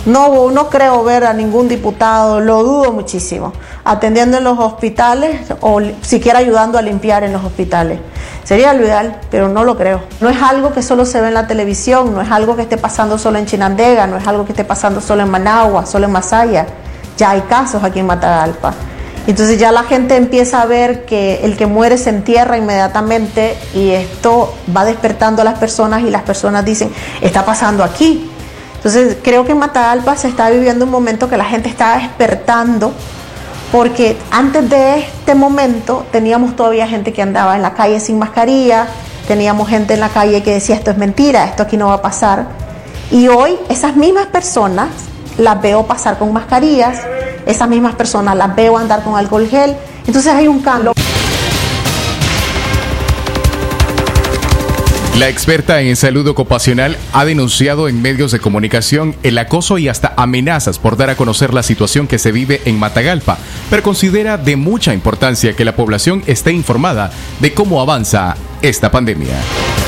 [0.05, 3.53] No, no creo ver a ningún diputado, lo dudo muchísimo,
[3.83, 7.99] atendiendo en los hospitales o siquiera ayudando a limpiar en los hospitales.
[8.43, 10.01] Sería lo ideal, pero no lo creo.
[10.21, 12.77] No es algo que solo se ve en la televisión, no es algo que esté
[12.77, 16.11] pasando solo en Chinandega, no es algo que esté pasando solo en Managua, solo en
[16.11, 16.67] Masaya.
[17.17, 18.75] Ya hay casos aquí en Matagalpa.
[19.25, 23.89] Entonces ya la gente empieza a ver que el que muere se entierra inmediatamente y
[23.89, 26.91] esto va despertando a las personas y las personas dicen,
[27.21, 28.29] está pasando aquí.
[28.85, 32.93] Entonces creo que en Matagalpa se está viviendo un momento que la gente está despertando
[33.71, 38.85] porque antes de este momento teníamos todavía gente que andaba en la calle sin mascarilla,
[39.27, 42.01] teníamos gente en la calle que decía esto es mentira, esto aquí no va a
[42.03, 42.45] pasar.
[43.09, 44.89] Y hoy esas mismas personas
[45.39, 46.99] las veo pasar con mascarillas,
[47.47, 49.75] esas mismas personas las veo andar con alcohol gel.
[50.05, 50.94] Entonces hay un cambio.
[55.19, 60.13] La experta en salud ocupacional ha denunciado en medios de comunicación el acoso y hasta
[60.17, 63.37] amenazas por dar a conocer la situación que se vive en Matagalpa,
[63.69, 69.35] pero considera de mucha importancia que la población esté informada de cómo avanza esta pandemia.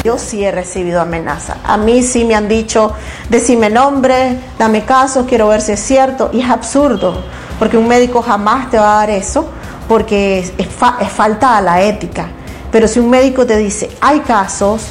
[0.05, 1.57] Yo sí he recibido amenazas.
[1.65, 2.93] A mí sí me han dicho,
[3.29, 6.29] decime nombre, dame caso, quiero ver si es cierto.
[6.31, 7.21] Y es absurdo,
[7.59, 9.49] porque un médico jamás te va a dar eso,
[9.89, 12.29] porque es, es fa- es falta a la ética.
[12.71, 14.83] Pero si un médico te dice, hay casos,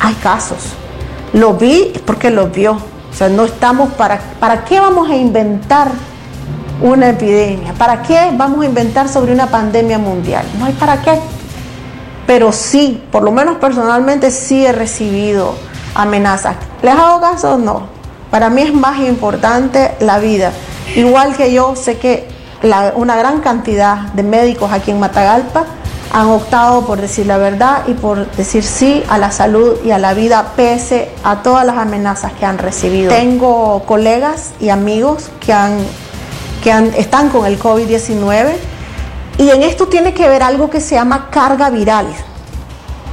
[0.00, 0.58] hay casos.
[1.32, 2.72] Lo vi porque lo vio.
[2.72, 4.18] O sea, no estamos para...
[4.40, 5.90] ¿Para qué vamos a inventar
[6.80, 7.74] una epidemia?
[7.74, 10.44] ¿Para qué vamos a inventar sobre una pandemia mundial?
[10.58, 11.18] No hay para qué.
[12.26, 15.54] Pero sí, por lo menos personalmente sí he recibido
[15.94, 16.56] amenazas.
[16.82, 17.58] ¿Les hago caso?
[17.58, 17.88] No.
[18.30, 20.52] Para mí es más importante la vida.
[20.94, 22.28] Igual que yo sé que
[22.94, 25.64] una gran cantidad de médicos aquí en Matagalpa
[26.12, 29.98] han optado por decir la verdad y por decir sí a la salud y a
[29.98, 33.10] la vida pese a todas las amenazas que han recibido.
[33.12, 35.78] Tengo colegas y amigos que, han,
[36.64, 38.52] que han- están con el COVID-19
[39.38, 42.06] y en esto tiene que ver algo que se llama carga viral.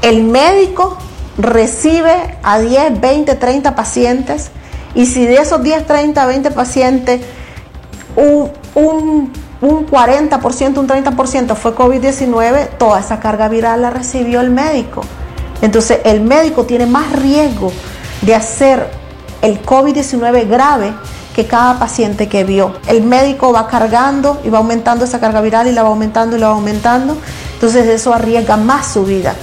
[0.01, 0.97] El médico
[1.37, 4.49] recibe a 10, 20, 30 pacientes
[4.95, 7.21] y si de esos 10, 30, 20 pacientes
[8.15, 9.31] un, un,
[9.61, 15.01] un 40%, un 30% fue COVID-19, toda esa carga viral la recibió el médico.
[15.61, 17.71] Entonces el médico tiene más riesgo
[18.21, 18.87] de hacer
[19.41, 20.93] el COVID-19 grave
[21.35, 22.75] que cada paciente que vio.
[22.87, 26.39] El médico va cargando y va aumentando esa carga viral y la va aumentando y
[26.39, 27.17] la va aumentando.
[27.53, 29.35] Entonces eso arriesga más su vida.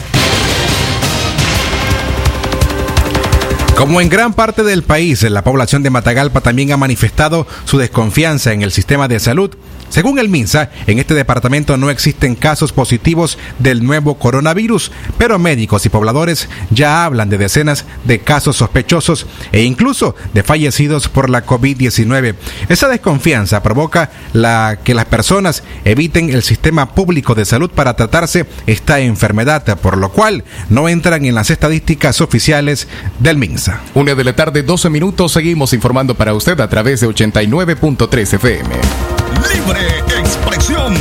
[3.77, 8.53] Como en gran parte del país, la población de Matagalpa también ha manifestado su desconfianza
[8.53, 9.51] en el sistema de salud.
[9.95, 15.87] Según el MINSA, en este departamento no existen casos positivos del nuevo coronavirus, pero médicos
[15.87, 21.47] y pobladores ya hablan de decenas de casos sospechosos e incluso de fallecidos por la
[21.47, 22.35] COVID-19.
[22.69, 28.47] Esa desconfianza provoca la que las personas eviten el sistema público de salud para tratarse
[28.67, 32.89] esta enfermedad, por lo cual no entran en las estadísticas oficiales
[33.21, 33.81] del MINSA.
[33.95, 39.24] Una de la tarde, 12 minutos, seguimos informando para usted a través de 89.3 FM.
[39.53, 40.95] Libre expresión.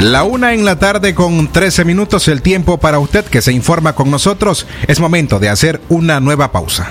[0.00, 3.94] La una en la tarde con 13 minutos, el tiempo para usted que se informa
[3.94, 4.66] con nosotros.
[4.86, 6.88] Es momento de hacer una nueva pausa.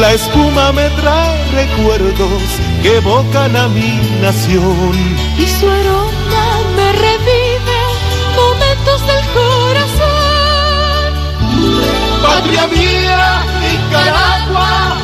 [0.00, 2.42] La espuma me trae recuerdos
[2.82, 4.94] que evocan a mi nación.
[5.38, 7.47] Y su aroma me revive
[12.38, 14.96] Patria mía, Nicaragua,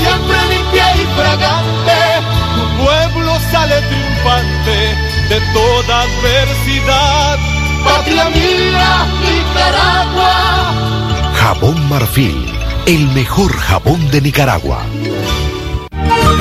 [0.00, 2.00] siempre limpia y fragante,
[2.56, 4.76] tu pueblo sale triunfante
[5.28, 7.38] de toda adversidad.
[7.84, 10.34] Patria mía, Nicaragua.
[11.34, 12.52] Jabón Marfil,
[12.86, 14.82] el mejor jabón de Nicaragua.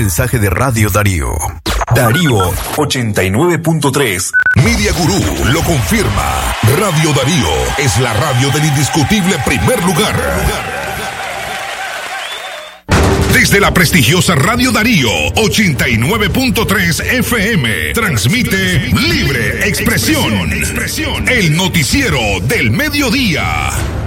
[0.00, 1.28] Mensaje de Radio Darío.
[1.94, 2.38] Darío
[2.76, 4.30] 89.3.
[4.64, 5.22] Media Gurú
[5.52, 6.54] lo confirma.
[6.78, 10.16] Radio Darío es la radio del indiscutible primer lugar.
[13.34, 20.50] Desde la prestigiosa Radio Darío 89.3 FM transmite Libre Expresión,
[21.28, 23.99] el noticiero del mediodía.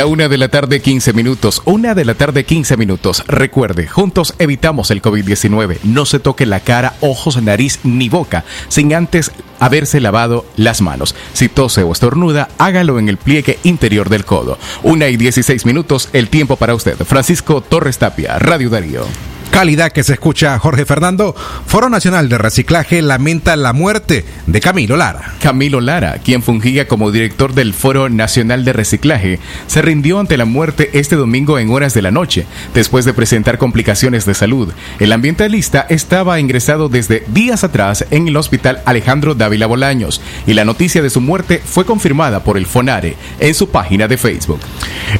[0.00, 1.60] La una de la tarde, 15 minutos.
[1.66, 3.22] Una de la tarde, 15 minutos.
[3.26, 5.80] Recuerde, juntos evitamos el COVID-19.
[5.82, 11.14] No se toque la cara, ojos, nariz ni boca sin antes haberse lavado las manos.
[11.34, 14.58] Si tose o estornuda, hágalo en el pliegue interior del codo.
[14.82, 16.96] Una y 16 minutos, el tiempo para usted.
[17.04, 19.04] Francisco Torres Tapia, Radio Darío.
[19.50, 21.34] Calidad que se escucha Jorge Fernando.
[21.66, 25.34] Foro Nacional de Reciclaje lamenta la muerte de Camilo Lara.
[25.42, 30.44] Camilo Lara, quien fungía como director del Foro Nacional de Reciclaje, se rindió ante la
[30.44, 34.72] muerte este domingo en horas de la noche, después de presentar complicaciones de salud.
[34.98, 40.64] El ambientalista estaba ingresado desde días atrás en el hospital Alejandro Dávila Bolaños y la
[40.64, 44.60] noticia de su muerte fue confirmada por el Fonare en su página de Facebook.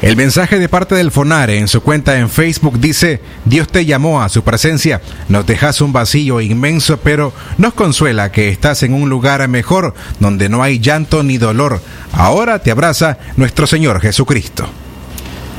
[0.01, 4.20] El mensaje de parte del Fonare en su cuenta en Facebook dice, Dios te llamó
[4.20, 9.09] a su presencia, nos dejas un vacío inmenso, pero nos consuela que estás en un
[9.09, 11.81] lugar mejor, donde no hay llanto ni dolor.
[12.13, 14.69] Ahora te abraza nuestro Señor Jesucristo.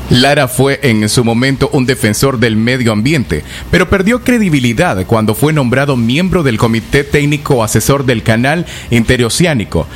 [0.09, 5.53] Lara fue en su momento un defensor del medio ambiente, pero perdió credibilidad cuando fue
[5.53, 9.87] nombrado miembro del Comité Técnico Asesor del Canal Interoceánico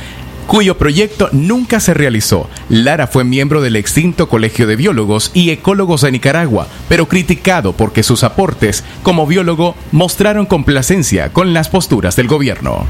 [0.48, 2.48] cuyo proyecto nunca se realizó.
[2.70, 8.02] Lara fue miembro del extinto Colegio de Biólogos y Ecólogos de Nicaragua, pero criticado porque
[8.02, 12.86] sus aportes como biólogo mostraron complacencia con las posturas del gobierno.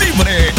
[0.00, 0.52] Libre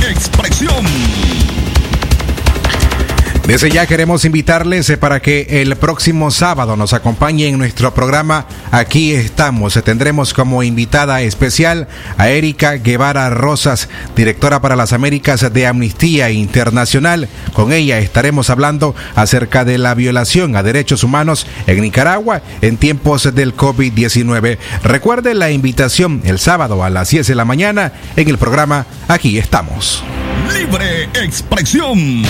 [3.49, 8.45] Desde ya queremos invitarles eh, para que el próximo sábado nos acompañe en nuestro programa
[8.69, 9.73] Aquí estamos.
[9.83, 11.87] Tendremos como invitada especial
[12.19, 17.27] a Erika Guevara Rosas, directora para las Américas de Amnistía Internacional.
[17.53, 23.33] Con ella estaremos hablando acerca de la violación a derechos humanos en Nicaragua en tiempos
[23.33, 24.59] del COVID-19.
[24.83, 29.39] Recuerde la invitación el sábado a las 10 de la mañana en el programa Aquí
[29.39, 30.03] estamos.
[30.53, 32.21] Libre expresión.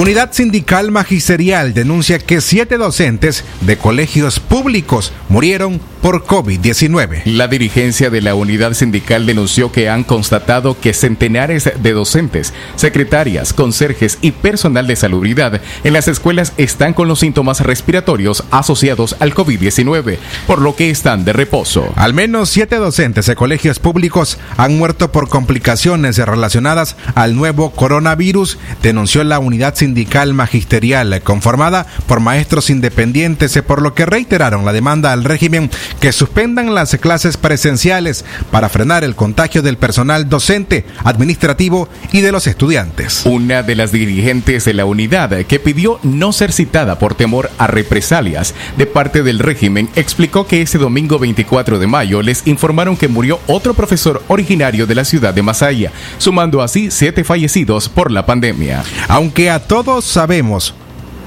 [0.00, 7.24] Unidad Sindical Magisterial denuncia que siete docentes de colegios públicos murieron por COVID-19.
[7.26, 13.52] La dirigencia de la unidad sindical denunció que han constatado que centenares de docentes, secretarias,
[13.52, 19.34] conserjes y personal de salubridad en las escuelas están con los síntomas respiratorios asociados al
[19.34, 21.92] COVID-19, por lo que están de reposo.
[21.96, 28.56] Al menos siete docentes de colegios públicos han muerto por complicaciones relacionadas al nuevo coronavirus,
[28.82, 29.89] denunció la unidad sindical
[30.34, 35.70] magisterial conformada por maestros independientes, por lo que reiteraron la demanda al régimen
[36.00, 42.32] que suspendan las clases presenciales para frenar el contagio del personal docente, administrativo y de
[42.32, 43.22] los estudiantes.
[43.24, 47.66] Una de las dirigentes de la unidad que pidió no ser citada por temor a
[47.66, 53.08] represalias de parte del régimen explicó que ese domingo 24 de mayo les informaron que
[53.08, 58.26] murió otro profesor originario de la ciudad de Masaya, sumando así siete fallecidos por la
[58.26, 58.82] pandemia.
[59.08, 60.74] Aunque a todos sabemos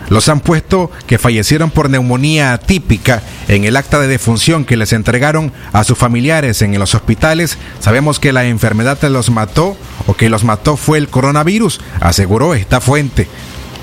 [0.09, 4.91] los han puesto que fallecieron por neumonía atípica en el acta de defunción que les
[4.91, 7.57] entregaron a sus familiares en los hospitales.
[7.79, 9.77] Sabemos que la enfermedad los mató
[10.07, 13.29] o que los mató fue el coronavirus, aseguró esta fuente.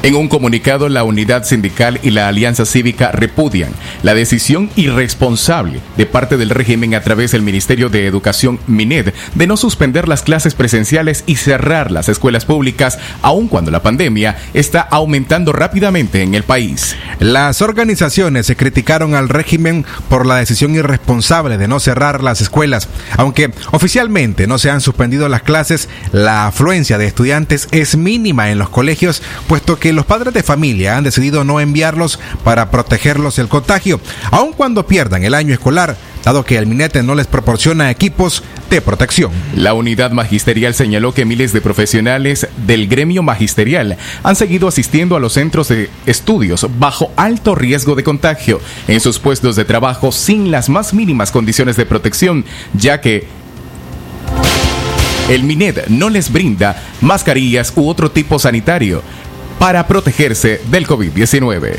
[0.02, 3.70] En un comunicado, la unidad sindical y la alianza cívica repudian
[4.02, 9.46] la decisión irresponsable de parte del régimen a través del Ministerio de Educación MINED de
[9.46, 14.80] no suspender las clases presenciales y cerrar las escuelas públicas, aun cuando la pandemia está
[14.80, 16.96] aumentando rápidamente en el país.
[17.18, 22.88] Las organizaciones se criticaron al régimen por la decisión irresponsable de no cerrar las escuelas.
[23.18, 28.58] Aunque oficialmente no se han suspendido las clases, la afluencia de estudiantes es mínima en
[28.58, 33.48] los colegios, puesto que los padres de familia han decidido no enviarlos para protegerlos del
[33.48, 38.42] contagio, aun cuando pierdan el año escolar, dado que el Minete no les proporciona equipos
[38.68, 39.32] de protección.
[39.54, 45.20] La unidad magisterial señaló que miles de profesionales del gremio magisterial han seguido asistiendo a
[45.20, 50.50] los centros de estudios bajo alto riesgo de contagio en sus puestos de trabajo sin
[50.50, 53.26] las más mínimas condiciones de protección, ya que
[55.30, 59.02] el MINED no les brinda mascarillas u otro tipo sanitario
[59.60, 61.74] para protegerse del COVID-19.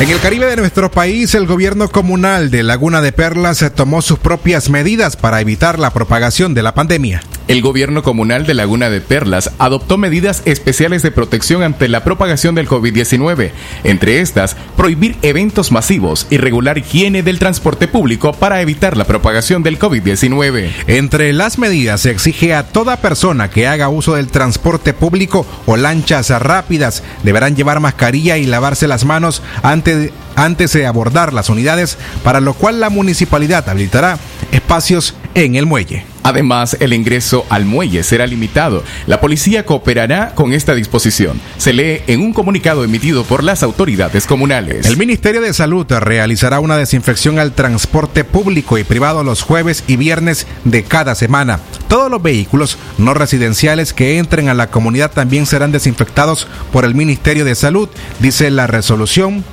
[0.00, 4.20] En el Caribe de nuestro país, el gobierno comunal de Laguna de Perlas tomó sus
[4.20, 7.20] propias medidas para evitar la propagación de la pandemia.
[7.46, 12.54] El gobierno comunal de Laguna de Perlas adoptó medidas especiales de protección ante la propagación
[12.54, 13.50] del COVID-19.
[13.84, 19.62] Entre estas, prohibir eventos masivos y regular higiene del transporte público para evitar la propagación
[19.62, 20.70] del COVID-19.
[20.86, 25.76] Entre las medidas se exige a toda persona que haga uso del transporte público o
[25.76, 31.96] lanchas rápidas deberán llevar mascarilla y lavarse las manos antes antes de abordar las unidades,
[32.24, 34.18] para lo cual la municipalidad habilitará
[34.50, 36.13] espacios en el muelle.
[36.24, 38.82] Además, el ingreso al muelle será limitado.
[39.06, 41.38] La policía cooperará con esta disposición.
[41.58, 44.86] Se lee en un comunicado emitido por las autoridades comunales.
[44.86, 49.96] El Ministerio de Salud realizará una desinfección al transporte público y privado los jueves y
[49.96, 51.60] viernes de cada semana.
[51.88, 56.94] Todos los vehículos no residenciales que entren a la comunidad también serán desinfectados por el
[56.94, 59.44] Ministerio de Salud, dice la resolución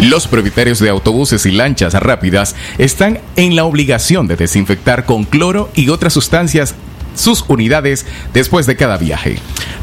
[0.00, 5.70] los propietarios de autobuses y lanchas rápidas están en la obligación de desinfectar con cloro
[5.74, 6.74] y otras sustancias
[7.14, 9.36] sus unidades después de cada viaje.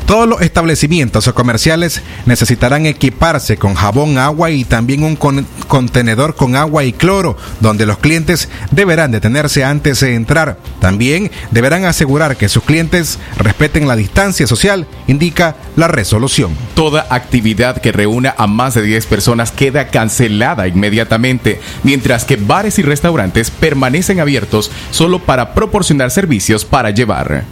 [0.08, 5.18] Todos los establecimientos o comerciales necesitarán equiparse con jabón, agua y también un
[5.68, 10.60] contenedor con agua y cloro, donde los clientes deberán detenerse antes de entrar.
[10.80, 16.55] También deberán asegurar que sus clientes respeten la distancia social, indica la resolución.
[16.74, 22.80] Toda actividad que reúna a más de 10 personas queda cancelada inmediatamente, mientras que bares
[22.80, 27.43] y restaurantes permanecen abiertos solo para proporcionar servicios para llevar.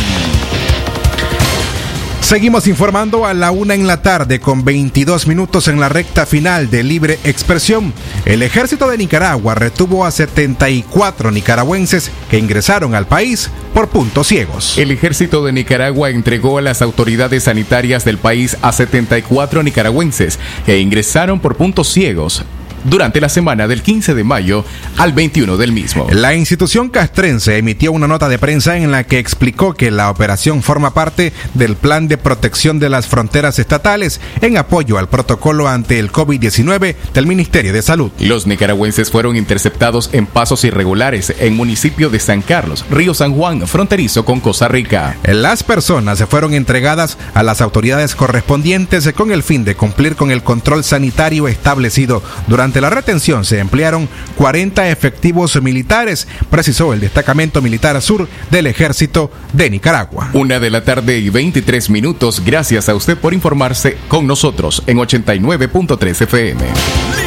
[2.24, 6.70] Seguimos informando a la una en la tarde con 22 minutos en la recta final
[6.70, 7.92] de Libre Expresión.
[8.24, 14.78] El ejército de Nicaragua retuvo a 74 nicaragüenses que ingresaron al país por puntos ciegos.
[14.78, 20.80] El ejército de Nicaragua entregó a las autoridades sanitarias del país a 74 nicaragüenses que
[20.80, 22.42] ingresaron por puntos ciegos
[22.84, 24.64] durante la semana del 15 de mayo
[24.96, 26.06] al 21 del mismo.
[26.10, 30.62] La institución castrense emitió una nota de prensa en la que explicó que la operación
[30.62, 35.98] forma parte del plan de protección de las fronteras estatales en apoyo al protocolo ante
[35.98, 38.10] el COVID-19 del Ministerio de Salud.
[38.18, 43.66] Los nicaragüenses fueron interceptados en pasos irregulares en municipio de San Carlos, Río San Juan,
[43.66, 45.16] fronterizo con Costa Rica.
[45.24, 50.30] Las personas se fueron entregadas a las autoridades correspondientes con el fin de cumplir con
[50.30, 56.98] el control sanitario establecido durante durante la retención se emplearon 40 efectivos militares, precisó el
[56.98, 60.30] Destacamento Militar Sur del Ejército de Nicaragua.
[60.32, 62.42] Una de la tarde y 23 minutos.
[62.44, 67.23] Gracias a usted por informarse con nosotros en 89.3 FM.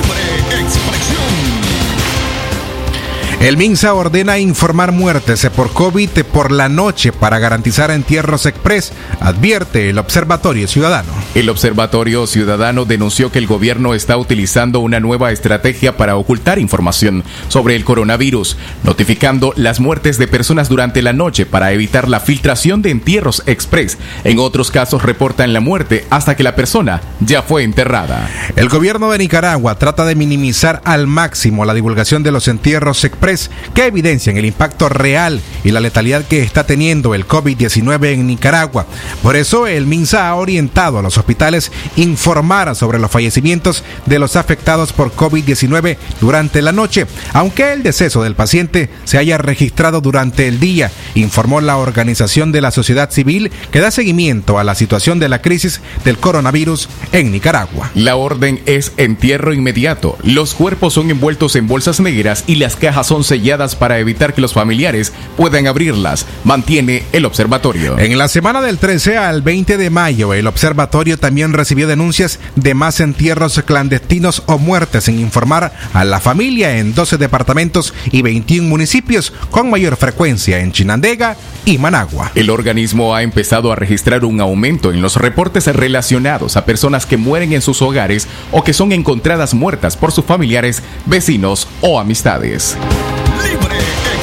[3.39, 9.91] El MINSA ordena informar muertes por COVID por la noche para garantizar entierros express, advierte
[9.91, 11.11] el Observatorio Ciudadano.
[11.35, 17.23] El Observatorio Ciudadano denunció que el gobierno está utilizando una nueva estrategia para ocultar información
[17.47, 22.81] sobre el coronavirus, notificando las muertes de personas durante la noche para evitar la filtración
[22.81, 23.99] de entierros express.
[24.23, 28.27] En otros casos reportan la muerte hasta que la persona ya fue enterrada.
[28.55, 33.26] El gobierno de Nicaragua trata de minimizar al máximo la divulgación de los entierros express
[33.73, 38.85] que evidencian el impacto real y la letalidad que está teniendo el COVID-19 en Nicaragua.
[39.21, 44.35] Por eso el MINSA ha orientado a los hospitales informar sobre los fallecimientos de los
[44.35, 50.47] afectados por COVID-19 durante la noche, aunque el deceso del paciente se haya registrado durante
[50.47, 55.19] el día, informó la organización de la sociedad civil que da seguimiento a la situación
[55.19, 57.91] de la crisis del coronavirus en Nicaragua.
[57.93, 60.17] La orden es entierro inmediato.
[60.23, 64.35] Los cuerpos son envueltos en bolsas negras y las cajas son son selladas para evitar
[64.35, 67.97] que los familiares puedan abrirlas, mantiene el observatorio.
[67.97, 72.75] En la semana del 13 al 20 de mayo, el observatorio también recibió denuncias de
[72.75, 78.69] más entierros clandestinos o muertes sin informar a la familia en 12 departamentos y 21
[78.69, 82.31] municipios con mayor frecuencia en Chinandega y Managua.
[82.35, 87.17] El organismo ha empezado a registrar un aumento en los reportes relacionados a personas que
[87.17, 92.77] mueren en sus hogares o que son encontradas muertas por sus familiares, vecinos o amistades.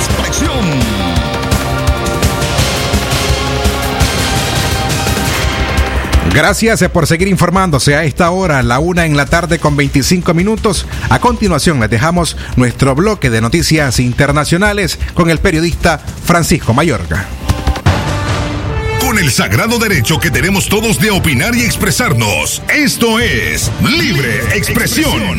[0.05, 1.05] Expresión.
[6.34, 10.34] Gracias eh, por seguir informándose a esta hora, la una en la tarde con 25
[10.34, 10.84] minutos.
[11.09, 17.28] A continuación les dejamos nuestro bloque de noticias internacionales con el periodista Francisco Mayorga.
[19.00, 22.62] Con el sagrado derecho que tenemos todos de opinar y expresarnos.
[22.68, 25.38] Esto es Libre Expresión.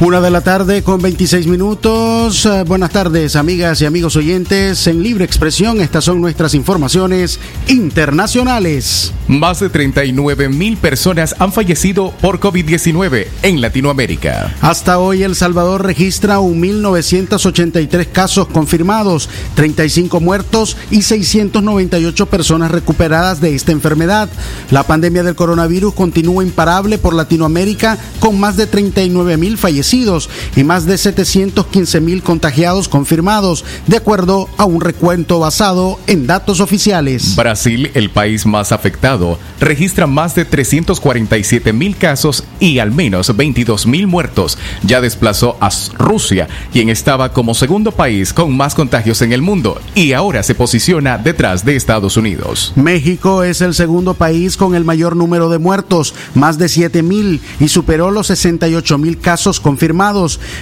[0.00, 2.46] Una de la tarde con 26 minutos.
[2.46, 4.86] Eh, buenas tardes, amigas y amigos oyentes.
[4.86, 7.38] En Libre Expresión, estas son nuestras informaciones
[7.68, 9.12] internacionales.
[9.28, 14.56] Más de 39 mil personas han fallecido por COVID-19 en Latinoamérica.
[14.62, 23.54] Hasta hoy, El Salvador registra 1.983 casos confirmados, 35 muertos y 698 personas recuperadas de
[23.54, 24.30] esta enfermedad.
[24.70, 30.64] La pandemia del coronavirus continúa imparable por Latinoamérica con más de 39 mil fallecidos y
[30.64, 37.34] más de 715 mil contagiados confirmados, de acuerdo a un recuento basado en datos oficiales.
[37.34, 43.86] Brasil, el país más afectado, registra más de 347 mil casos y al menos 22
[43.86, 44.58] mil muertos.
[44.84, 49.80] Ya desplazó a Rusia, quien estaba como segundo país con más contagios en el mundo
[49.94, 52.72] y ahora se posiciona detrás de Estados Unidos.
[52.76, 57.40] México es el segundo país con el mayor número de muertos, más de 7 mil,
[57.58, 59.79] y superó los 68 mil casos confirmados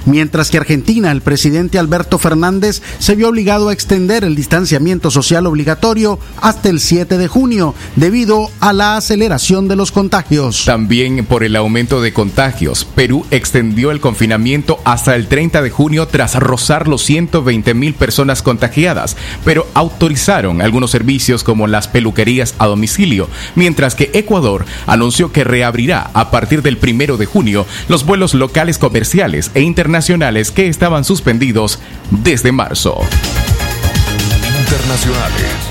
[0.06, 5.46] mientras que Argentina, el presidente Alberto Fernández se vio obligado a extender el distanciamiento social
[5.46, 10.64] obligatorio hasta el 7 de junio, debido a la aceleración de los contagios.
[10.64, 16.06] También por el aumento de contagios, Perú extendió el confinamiento hasta el 30 de junio
[16.06, 22.66] tras rozar los 120 mil personas contagiadas, pero autorizaron algunos servicios como las peluquerías a
[22.66, 28.34] domicilio, mientras que Ecuador anunció que reabrirá a partir del 1 de junio los vuelos
[28.34, 29.07] locales comerciales
[29.54, 31.78] e internacionales que estaban suspendidos
[32.11, 33.00] desde marzo.
[34.61, 35.67] Internacionales.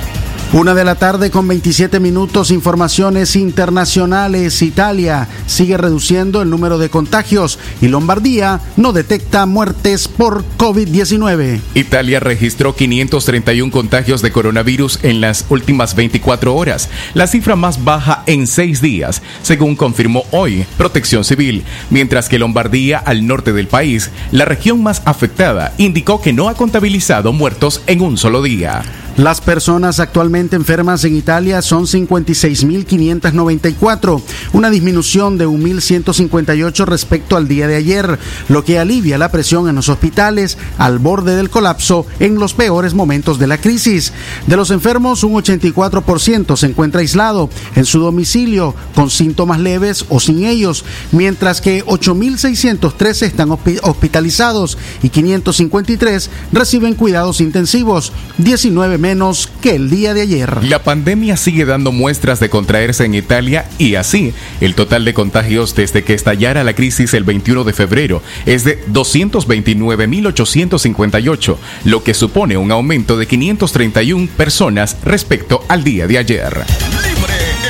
[0.54, 4.62] Una de la tarde con 27 minutos, informaciones internacionales.
[4.62, 11.60] Italia sigue reduciendo el número de contagios y Lombardía no detecta muertes por COVID-19.
[11.74, 18.24] Italia registró 531 contagios de coronavirus en las últimas 24 horas, la cifra más baja
[18.26, 24.12] en seis días, según confirmó hoy Protección Civil, mientras que Lombardía, al norte del país,
[24.32, 28.84] la región más afectada, indicó que no ha contabilizado muertos en un solo día.
[29.18, 34.22] Las personas actualmente enfermas en Italia son 56.594,
[34.54, 39.74] una disminución de 1.158 respecto al día de ayer, lo que alivia la presión en
[39.76, 44.14] los hospitales al borde del colapso en los peores momentos de la crisis.
[44.46, 50.20] De los enfermos, un 84% se encuentra aislado en su domicilio con síntomas leves o
[50.20, 59.74] sin ellos, mientras que 8.613 están hospitalizados y 553 reciben cuidados intensivos, 19 menos que
[59.74, 60.66] el día de ayer.
[60.66, 65.74] La pandemia sigue dando muestras de contraerse en Italia y así el total de contagios
[65.76, 72.58] desde que estallara la crisis el 21 de febrero es de 229.858, lo que supone
[72.58, 76.97] un aumento de 531 personas respecto al día de ayer.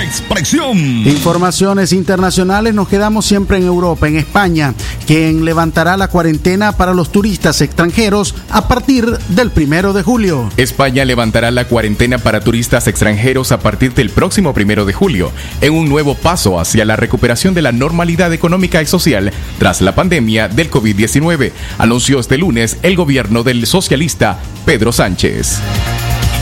[0.07, 0.77] Expresión.
[1.05, 4.73] Informaciones internacionales, nos quedamos siempre en Europa, en España,
[5.05, 10.49] quien levantará la cuarentena para los turistas extranjeros a partir del primero de julio.
[10.55, 15.29] España levantará la cuarentena para turistas extranjeros a partir del próximo primero de julio,
[15.59, 19.93] en un nuevo paso hacia la recuperación de la normalidad económica y social tras la
[19.93, 25.59] pandemia del COVID-19, anunció este lunes el gobierno del socialista Pedro Sánchez.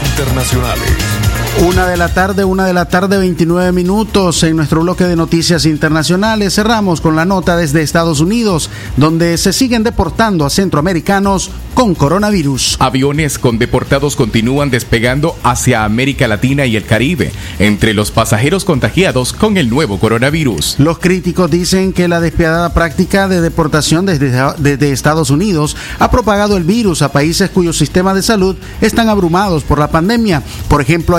[0.06, 1.15] Internacionales.
[1.64, 5.66] Una de la tarde, una de la tarde, 29 minutos en nuestro bloque de noticias
[5.66, 6.54] internacionales.
[6.54, 12.76] Cerramos con la nota desde Estados Unidos, donde se siguen deportando a centroamericanos con coronavirus.
[12.80, 19.32] Aviones con deportados continúan despegando hacia América Latina y el Caribe, entre los pasajeros contagiados
[19.32, 20.76] con el nuevo coronavirus.
[20.78, 26.58] Los críticos dicen que la despiadada práctica de deportación desde, desde Estados Unidos ha propagado
[26.58, 30.44] el virus a países cuyos sistemas de salud están abrumados por la pandemia.
[30.70, 31.16] Por ejemplo,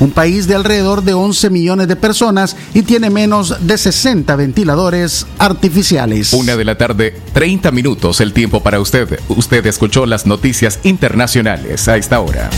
[0.00, 5.26] Un país de alrededor de 11 millones de personas y tiene menos de 60 ventiladores
[5.38, 6.32] artificiales.
[6.32, 9.20] Una de la tarde, 30 minutos el tiempo para usted.
[9.28, 12.50] Usted escuchó las noticias internacionales a esta hora.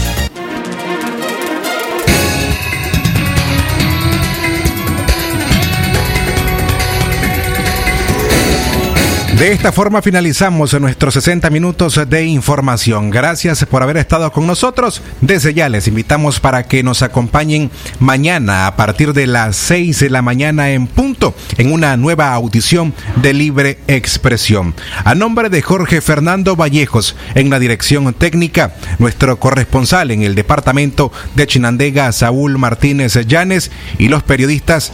[9.40, 13.08] De esta forma finalizamos nuestros 60 minutos de información.
[13.08, 15.00] Gracias por haber estado con nosotros.
[15.22, 17.70] Desde ya les invitamos para que nos acompañen
[18.00, 22.92] mañana a partir de las 6 de la mañana en punto en una nueva audición
[23.22, 24.74] de Libre Expresión.
[25.04, 31.12] A nombre de Jorge Fernando Vallejos en la dirección técnica, nuestro corresponsal en el departamento
[31.34, 34.92] de Chinandega, Saúl Martínez Llanes y los periodistas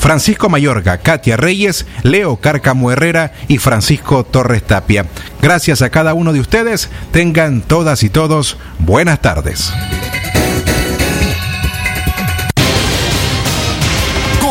[0.00, 5.04] Francisco Mayorga, Katia Reyes, Leo Cárcamo Herrera y Francisco Torres Tapia.
[5.42, 6.88] Gracias a cada uno de ustedes.
[7.12, 9.72] Tengan todas y todos buenas tardes.